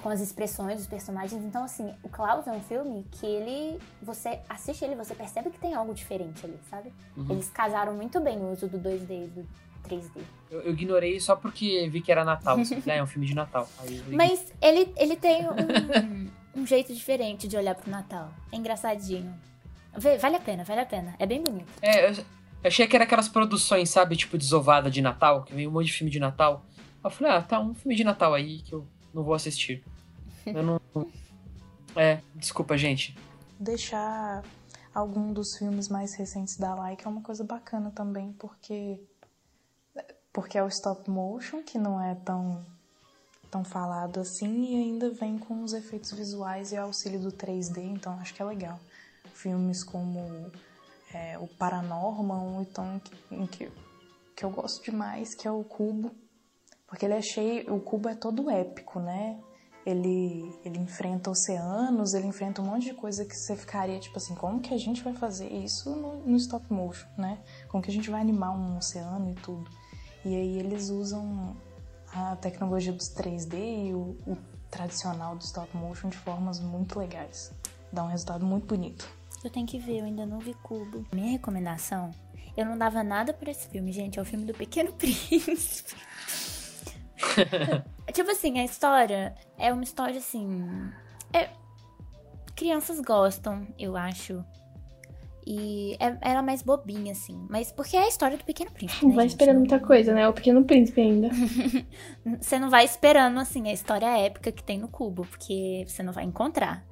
[0.02, 1.44] com as expressões dos personagens.
[1.44, 3.80] Então, assim, o Klaus é um filme que ele.
[4.02, 6.94] Você assiste ele, você percebe que tem algo diferente ali, sabe?
[7.16, 7.28] Uhum.
[7.32, 9.48] Eles casaram muito bem o uso do 2D e do
[9.88, 10.22] 3D.
[10.50, 12.60] Eu, eu, ignorei só porque vi que era Natal.
[12.60, 13.68] Assim, é um filme de Natal.
[14.12, 18.32] Mas ele, ele tem um um jeito diferente de olhar pro Natal.
[18.52, 19.34] É engraçadinho.
[20.20, 21.16] Vale a pena, vale a pena.
[21.20, 21.68] É bem bonito.
[21.82, 22.16] É, eu
[22.64, 25.94] achei que era aquelas produções, sabe, tipo desovada de Natal, que vem um monte de
[25.94, 26.66] filme de Natal.
[27.04, 29.84] Eu falei, ah, tá um filme de Natal aí que eu não vou assistir.
[30.46, 30.82] Eu não.
[31.96, 33.16] É, desculpa, gente.
[33.60, 34.44] Deixar
[34.94, 39.00] algum dos filmes mais recentes da Like é uma coisa bacana também, porque.
[40.38, 42.64] Porque é o stop motion, que não é tão
[43.50, 48.14] tão falado assim e ainda vem com os efeitos visuais e auxílio do 3D, então
[48.20, 48.80] acho que é legal.
[49.34, 50.52] Filmes como
[51.12, 53.72] é, o Paranormal, então em que,
[54.36, 56.12] que eu gosto demais, que é o Cubo,
[56.86, 59.40] porque ele é cheio, o Cubo é todo épico, né?
[59.84, 64.36] Ele, ele enfrenta oceanos, ele enfrenta um monte de coisa que você ficaria tipo assim,
[64.36, 67.42] como que a gente vai fazer isso no, no stop motion, né?
[67.70, 69.68] Como que a gente vai animar um oceano e tudo.
[70.26, 71.56] E aí eles usam
[72.14, 74.38] a tecnologia dos 3D e o, o
[74.70, 77.52] tradicional do stop motion de formas muito legais.
[77.92, 79.08] Dá um resultado muito bonito.
[79.44, 81.06] Eu tenho que ver, eu ainda não vi Cubo.
[81.14, 82.12] Minha recomendação,
[82.56, 84.18] eu não dava nada por esse filme, gente.
[84.18, 85.96] É o filme do Pequeno Príncipe.
[88.14, 90.92] tipo assim, a história é uma história assim.
[91.32, 91.50] É...
[92.56, 94.44] Crianças gostam, eu acho.
[95.50, 97.48] E é, era mais bobinha, assim.
[97.50, 99.04] Mas porque é a história do Pequeno Príncipe.
[99.04, 99.40] Não né, vai gente?
[99.40, 100.28] esperando muita coisa, né?
[100.28, 101.30] O Pequeno Príncipe ainda.
[102.38, 106.12] você não vai esperando, assim, a história épica que tem no cubo, porque você não
[106.12, 106.86] vai encontrar.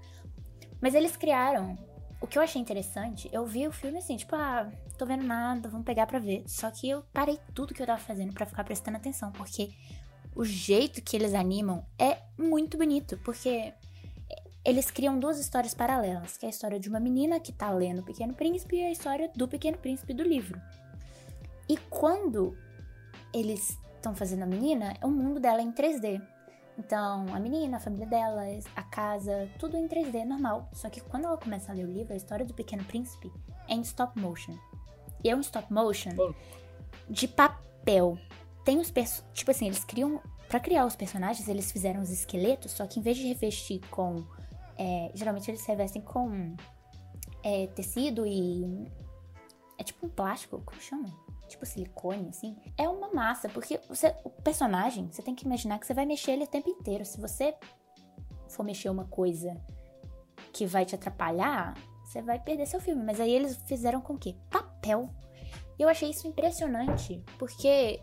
[0.79, 1.77] Mas eles criaram.
[2.21, 5.67] O que eu achei interessante, eu vi o filme assim, tipo, ah, tô vendo nada,
[5.67, 6.41] vamos pegar pra ver.
[6.47, 9.71] Só que eu parei tudo que eu tava fazendo para ficar prestando atenção, porque
[10.33, 13.73] o jeito que eles animam é muito bonito, porque
[14.65, 17.99] eles criam duas histórias paralelas, que é a história de uma menina que tá lendo
[17.99, 20.59] O Pequeno Príncipe e a história do Pequeno Príncipe do livro.
[21.69, 22.57] E quando
[23.31, 26.19] eles estão fazendo a menina, o mundo dela é em 3D.
[26.79, 28.41] Então, a menina, a família dela,
[28.75, 30.67] a casa, tudo em 3D normal.
[30.73, 33.31] Só que quando ela começa a ler o livro, a história do Pequeno Príncipe
[33.67, 34.57] é em stop motion.
[35.23, 36.11] E é um stop motion
[37.07, 38.17] de papel.
[38.63, 38.91] Tem os
[39.31, 43.03] tipo assim, eles criam para criar os personagens, eles fizeram os esqueletos, só que em
[43.03, 44.23] vez de revestir com
[44.77, 46.55] é, geralmente eles se revestem com
[47.43, 48.91] é, tecido e.
[49.77, 51.05] É tipo um plástico, como chama?
[51.47, 52.55] Tipo silicone, assim.
[52.77, 56.31] É uma massa, porque você, o personagem, você tem que imaginar que você vai mexer
[56.31, 57.05] ele o tempo inteiro.
[57.05, 57.53] Se você
[58.47, 59.55] for mexer uma coisa
[60.53, 61.73] que vai te atrapalhar,
[62.03, 63.03] você vai perder seu filme.
[63.03, 64.35] Mas aí eles fizeram com o quê?
[64.49, 65.09] Papel.
[65.77, 68.01] E eu achei isso impressionante, porque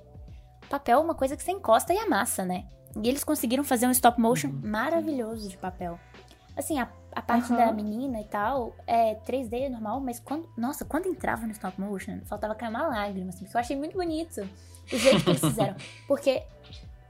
[0.68, 2.68] papel é uma coisa que você encosta e amassa, né?
[3.02, 4.60] E eles conseguiram fazer um stop motion uhum.
[4.64, 5.98] maravilhoso de papel.
[6.56, 7.58] Assim, a, a parte uhum.
[7.58, 10.48] da menina e tal é 3D normal, mas quando.
[10.56, 13.96] Nossa, quando entrava no stop motion, faltava cair uma lágrima, assim, porque eu achei muito
[13.96, 14.40] bonito
[14.92, 15.76] o jeito que eles fizeram.
[16.06, 16.42] Porque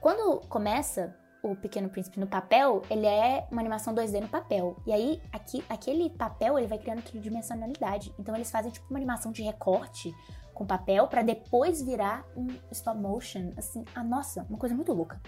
[0.00, 4.76] quando começa o Pequeno Príncipe no papel, ele é uma animação 2D no papel.
[4.86, 8.14] E aí, aqui, aquele papel, ele vai criando tridimensionalidade.
[8.18, 10.14] Então, eles fazem, tipo, uma animação de recorte
[10.54, 13.52] com papel para depois virar um stop motion.
[13.56, 15.20] Assim, ah, nossa, uma coisa muito louca.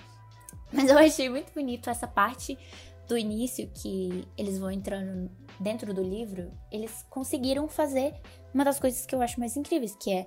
[0.72, 2.58] Mas eu achei muito bonito essa parte
[3.06, 5.30] do início que eles vão entrando
[5.60, 6.52] dentro do livro.
[6.70, 8.14] Eles conseguiram fazer
[8.52, 10.26] uma das coisas que eu acho mais incríveis, que é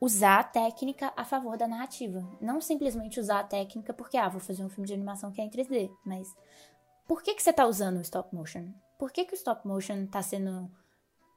[0.00, 2.26] usar a técnica a favor da narrativa.
[2.40, 5.44] Não simplesmente usar a técnica porque, ah, vou fazer um filme de animação que é
[5.44, 6.28] em 3D, mas
[7.06, 8.72] por que, que você está usando o stop motion?
[8.98, 10.70] Por que, que o stop motion está sendo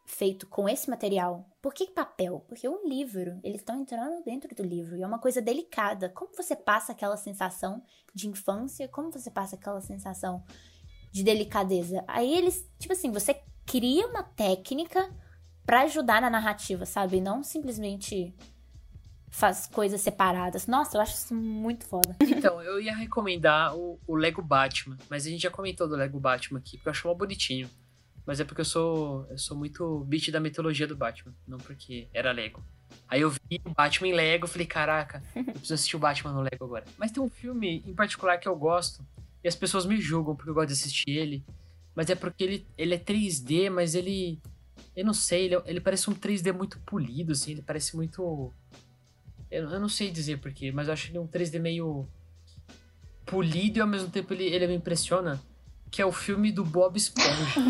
[0.06, 1.50] feito com esse material?
[1.62, 2.44] Por que papel?
[2.48, 6.10] Porque um livro, eles estão entrando dentro do livro e é uma coisa delicada.
[6.10, 7.84] Como você passa aquela sensação
[8.14, 8.88] de infância?
[8.88, 10.44] Como você passa aquela sensação
[11.12, 12.04] de delicadeza?
[12.08, 15.10] Aí eles, tipo assim, você cria uma técnica
[15.66, 17.22] para ajudar na narrativa, sabe?
[17.22, 18.36] Não simplesmente
[19.32, 20.68] faz coisas separadas.
[20.68, 22.16] Nossa, eu acho isso muito foda.
[22.42, 26.20] Então, eu ia recomendar o, o, Lego Batman, mas a gente já comentou do Lego
[26.20, 27.70] Batman aqui, porque eu acho mal bonitinho.
[28.26, 32.08] Mas é porque eu sou eu sou muito beat da mitologia do Batman, não porque
[32.14, 32.64] era Lego.
[33.08, 36.42] Aí eu vi o Batman em Lego, falei, caraca, eu preciso assistir o Batman no
[36.42, 36.86] Lego agora.
[36.98, 39.06] Mas tem um filme em particular que eu gosto,
[39.44, 41.44] e as pessoas me julgam porque eu gosto de assistir ele,
[41.96, 44.40] mas é porque ele, ele é 3D, mas ele
[44.96, 48.54] eu não sei, ele, ele parece um 3D muito polido, assim, ele parece muito.
[49.50, 52.08] Eu, eu não sei dizer porquê, mas eu acho ele um 3D meio
[53.26, 55.42] polido e ao mesmo tempo ele, ele me impressiona.
[55.92, 57.62] Que é o filme do Bob Esponja.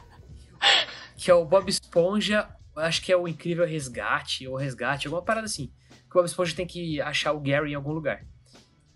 [1.18, 5.46] que é o Bob Esponja, acho que é o Incrível Resgate, ou Resgate, alguma parada
[5.46, 5.72] assim.
[6.08, 8.24] Que o Bob Esponja tem que achar o Gary em algum lugar.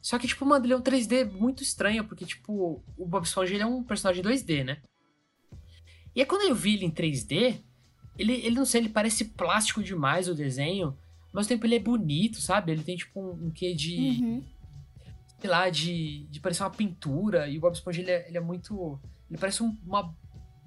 [0.00, 3.52] Só que, tipo, mano, ele é um 3D muito estranho, porque, tipo, o Bob Esponja
[3.52, 4.78] ele é um personagem 2D, né?
[6.14, 7.60] E aí quando eu vi ele em 3D,
[8.18, 10.96] ele, ele não sei, ele parece plástico demais o desenho,
[11.32, 12.72] mas ao tempo ele é bonito, sabe?
[12.72, 13.96] Ele tem tipo um, um quê de.
[13.96, 14.44] Uhum.
[15.40, 17.48] Sei lá, de, de parecer uma pintura.
[17.48, 19.00] E o Bob Esponja ele é, ele é muito.
[19.28, 20.14] Ele parece um, uma,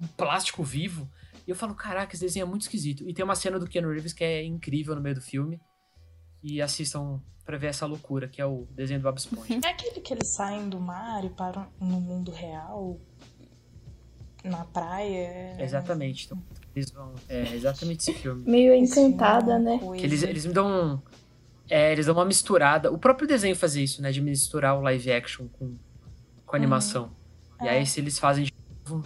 [0.00, 1.08] um plástico vivo.
[1.46, 3.08] E eu falo, caraca, esse desenho é muito esquisito.
[3.08, 5.60] E tem uma cena do Keanu Reeves que é incrível no meio do filme.
[6.42, 9.60] E assistam pra ver essa loucura, que é o desenho do Bob Esponja.
[9.64, 12.98] É aquele que eles saem do mar e param no mundo real
[14.44, 15.56] na praia.
[15.58, 16.26] Exatamente.
[16.26, 16.42] Então,
[16.74, 17.14] eles vão.
[17.28, 18.48] É exatamente esse filme.
[18.48, 19.78] Meio encantada, né?
[19.78, 21.02] Que eles, eles me dão.
[21.68, 22.92] É, eles dão uma misturada.
[22.92, 24.12] O próprio desenho fazia isso, né?
[24.12, 25.76] De misturar o live action com,
[26.44, 27.10] com a animação.
[27.60, 27.66] Uhum.
[27.66, 27.84] E aí, é.
[27.84, 28.54] se eles fazem de
[28.86, 29.04] novo.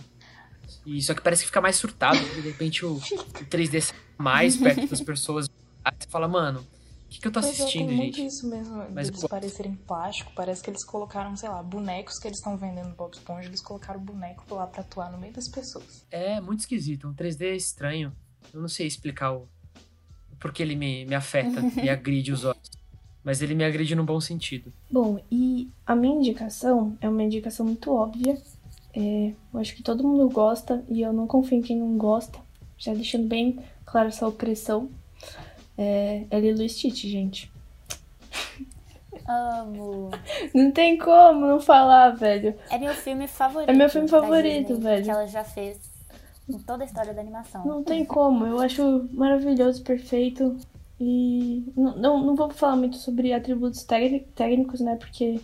[0.85, 4.57] E só que parece que fica mais surtado, porque de repente o, o 3D mais
[4.59, 5.49] perto das pessoas.
[5.85, 8.21] Aí você fala, mano, o que, que eu tô assistindo, é, gente?
[8.21, 9.29] muito isso mesmo, Mas, eles pô...
[9.29, 10.31] parecerem plástico.
[10.35, 13.63] Parece que eles colocaram, sei lá, bonecos que eles estão vendendo no Bob Esponja, eles
[13.63, 16.05] colocaram o boneco lá pra atuar no meio das pessoas.
[16.11, 17.09] É, muito esquisito.
[17.09, 18.13] Um 3D estranho.
[18.53, 19.49] Eu não sei explicar o,
[20.39, 22.71] o porquê ele me, me afeta, me agride os olhos.
[23.25, 24.73] Mas ele me agride num bom sentido.
[24.91, 28.41] Bom, e a minha indicação é uma indicação muito óbvia.
[28.95, 32.39] É, eu acho que todo mundo gosta e eu não confio em quem não gosta.
[32.79, 34.89] Já deixando bem claro essa opressão
[35.77, 37.53] é, é Lilo Stitch, gente.
[39.27, 40.11] Amo.
[40.55, 42.55] Não tem como não falar, velho.
[42.71, 43.69] É meu filme favorito.
[43.69, 45.05] É meu filme favorito, Disney, velho.
[45.05, 45.79] Que ela já fez
[46.49, 47.65] em toda a história da animação.
[47.67, 48.47] Não tem como.
[48.47, 50.57] Eu acho maravilhoso, perfeito.
[51.01, 54.97] E não, não, não vou falar muito sobre atributos técnicos, né?
[54.97, 55.41] Porque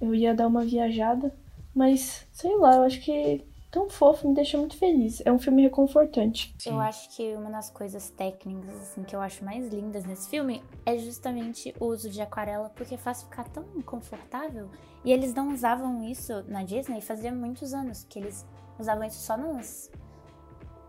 [0.00, 1.32] eu ia dar uma viajada.
[1.74, 5.22] Mas, sei lá, eu acho que tão fofo, me deixa muito feliz.
[5.24, 6.54] É um filme reconfortante.
[6.58, 6.70] Sim.
[6.70, 10.62] Eu acho que uma das coisas técnicas assim que eu acho mais lindas nesse filme
[10.84, 14.68] é justamente o uso de aquarela, porque faz ficar tão confortável.
[15.04, 18.44] E eles não usavam isso na Disney fazia muitos anos, que eles
[18.78, 19.90] usavam isso só nos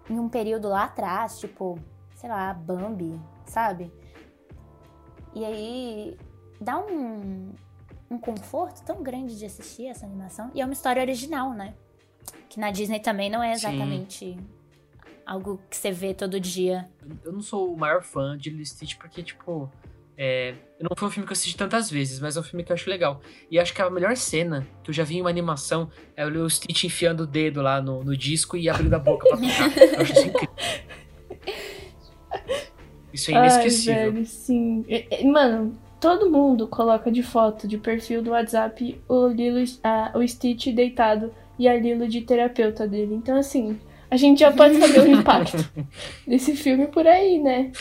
[0.10, 1.80] em um período lá atrás, tipo,
[2.16, 3.92] sei lá, Bambi, sabe?
[5.34, 6.18] E aí
[6.60, 7.54] dá um
[8.12, 10.52] um conforto tão grande de assistir essa animação.
[10.54, 11.74] E é uma história original, né?
[12.50, 14.48] Que na Disney também não é exatamente Sim.
[15.26, 16.90] algo que você vê todo dia.
[17.24, 19.72] Eu não sou o maior fã de Lilo Stitch porque, tipo,
[20.18, 22.72] é, não foi um filme que eu assisti tantas vezes, mas é um filme que
[22.72, 23.22] eu acho legal.
[23.50, 26.50] E acho que a melhor cena que eu já vi em uma animação é o
[26.50, 29.78] Stitch enfiando o dedo lá no, no disco e abrindo a boca pra tocar.
[29.94, 30.56] eu acho isso incrível.
[33.14, 33.94] Isso é inesquecível.
[33.94, 34.86] Ai, velho, sim.
[35.26, 39.64] Mano, todo mundo coloca de foto de perfil do WhatsApp o Lilo,
[40.16, 43.14] o Stitch deitado e a Lilo de terapeuta dele.
[43.14, 45.58] Então, assim, a gente já pode saber o impacto
[46.26, 47.72] desse filme por aí, né?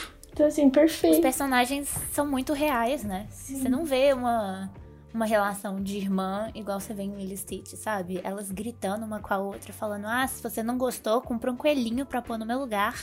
[0.40, 1.16] Então, assim, perfeito.
[1.16, 3.26] Os personagens são muito reais, né?
[3.28, 3.56] Sim.
[3.56, 4.72] Você não vê uma,
[5.12, 8.22] uma relação de irmã igual você vê em Lily Stitch, sabe?
[8.24, 12.06] Elas gritando uma com a outra, falando: Ah, se você não gostou, compra um coelhinho
[12.06, 12.94] pra pôr no meu lugar.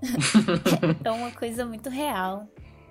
[1.02, 2.46] é uma coisa muito real.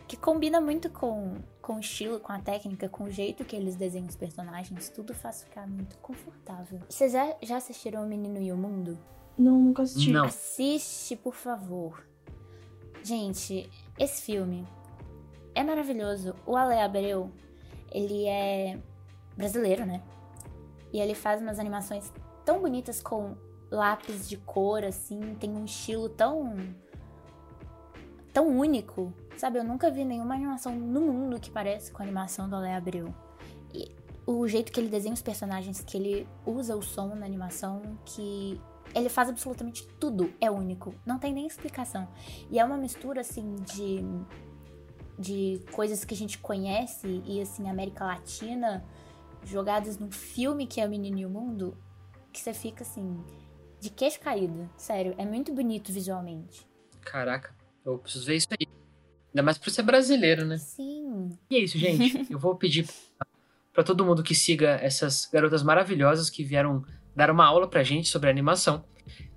[0.08, 3.76] Que combina muito com, com o estilo, com a técnica, com o jeito que eles
[3.76, 6.80] desenham os personagens, tudo faz ficar muito confortável.
[6.90, 8.98] Vocês já, já assistiram O Menino e o Mundo?
[9.38, 10.12] Não, nunca assisti.
[10.12, 10.26] Não.
[10.26, 12.02] Assiste, por favor.
[13.08, 14.68] Gente, esse filme
[15.56, 16.36] é maravilhoso.
[16.46, 17.32] O Ale Abreu,
[17.90, 18.78] ele é
[19.34, 20.04] brasileiro, né?
[20.92, 22.12] E ele faz umas animações
[22.44, 23.38] tão bonitas com
[23.72, 26.54] lápis de cor, assim, tem um estilo tão.
[28.34, 29.14] tão único.
[29.38, 32.74] Sabe, eu nunca vi nenhuma animação no mundo que parece com a animação do Ale
[32.74, 33.16] Abreu.
[33.74, 33.90] E
[34.26, 38.60] o jeito que ele desenha os personagens, que ele usa o som na animação, que
[38.98, 40.94] ele faz absolutamente tudo é único.
[41.06, 42.08] Não tem nem explicação.
[42.50, 44.04] E é uma mistura, assim, de.
[45.18, 48.84] de coisas que a gente conhece e, assim, América Latina
[49.44, 51.78] jogadas num filme que é O Menino e o Mundo,
[52.32, 53.24] que você fica assim,
[53.80, 54.70] de queixo caído.
[54.78, 56.68] Sério, é muito bonito visualmente.
[57.02, 58.68] Caraca, eu preciso ver isso aí.
[59.30, 60.58] Ainda mais por ser brasileiro, né?
[60.58, 61.30] Sim.
[61.50, 62.26] E é isso, gente.
[62.32, 62.88] Eu vou pedir
[63.72, 66.84] pra todo mundo que siga essas garotas maravilhosas que vieram
[67.18, 68.86] dar uma aula pra gente sobre animação.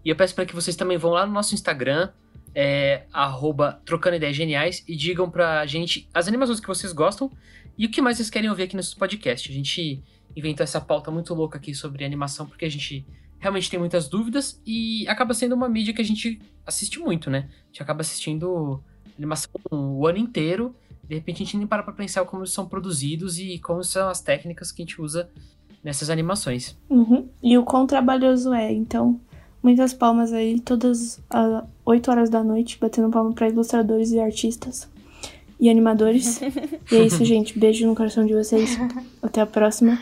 [0.04, 2.10] E eu peço para que vocês também vão lá no nosso Instagram,
[2.54, 7.32] é, arroba trocando ideias geniais, e digam pra gente as animações que vocês gostam
[7.78, 9.50] e o que mais vocês querem ouvir aqui nesse podcast.
[9.50, 10.04] A gente
[10.36, 13.06] inventou essa pauta muito louca aqui sobre animação porque a gente
[13.38, 17.48] realmente tem muitas dúvidas e acaba sendo uma mídia que a gente assiste muito, né?
[17.48, 18.84] A gente acaba assistindo
[19.16, 20.76] animação o ano inteiro,
[21.08, 24.10] de repente a gente nem para pra pensar como eles são produzidos e como são
[24.10, 25.30] as técnicas que a gente usa
[25.82, 26.76] nessas animações.
[26.88, 27.26] Uhum.
[27.42, 29.20] E o quão trabalhoso é, então.
[29.62, 34.88] Muitas palmas aí, todas às 8 horas da noite, batendo palma pra ilustradores e artistas
[35.60, 36.40] e animadores.
[36.90, 37.58] e é isso, gente.
[37.58, 38.78] Beijo no coração de vocês.
[39.22, 39.98] Até a próxima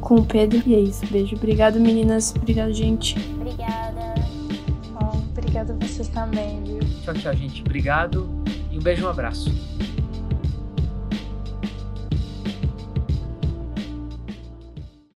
[0.00, 0.62] com o Pedro.
[0.66, 1.34] E é isso, beijo.
[1.34, 2.34] Obrigado, meninas.
[2.36, 3.16] Obrigado, gente.
[3.40, 4.14] Obrigada.
[4.92, 6.80] Bom, obrigada a vocês também, viu?
[7.02, 7.62] Tchau, tchau, gente.
[7.62, 8.28] Obrigado
[8.70, 9.50] e um beijo e um abraço.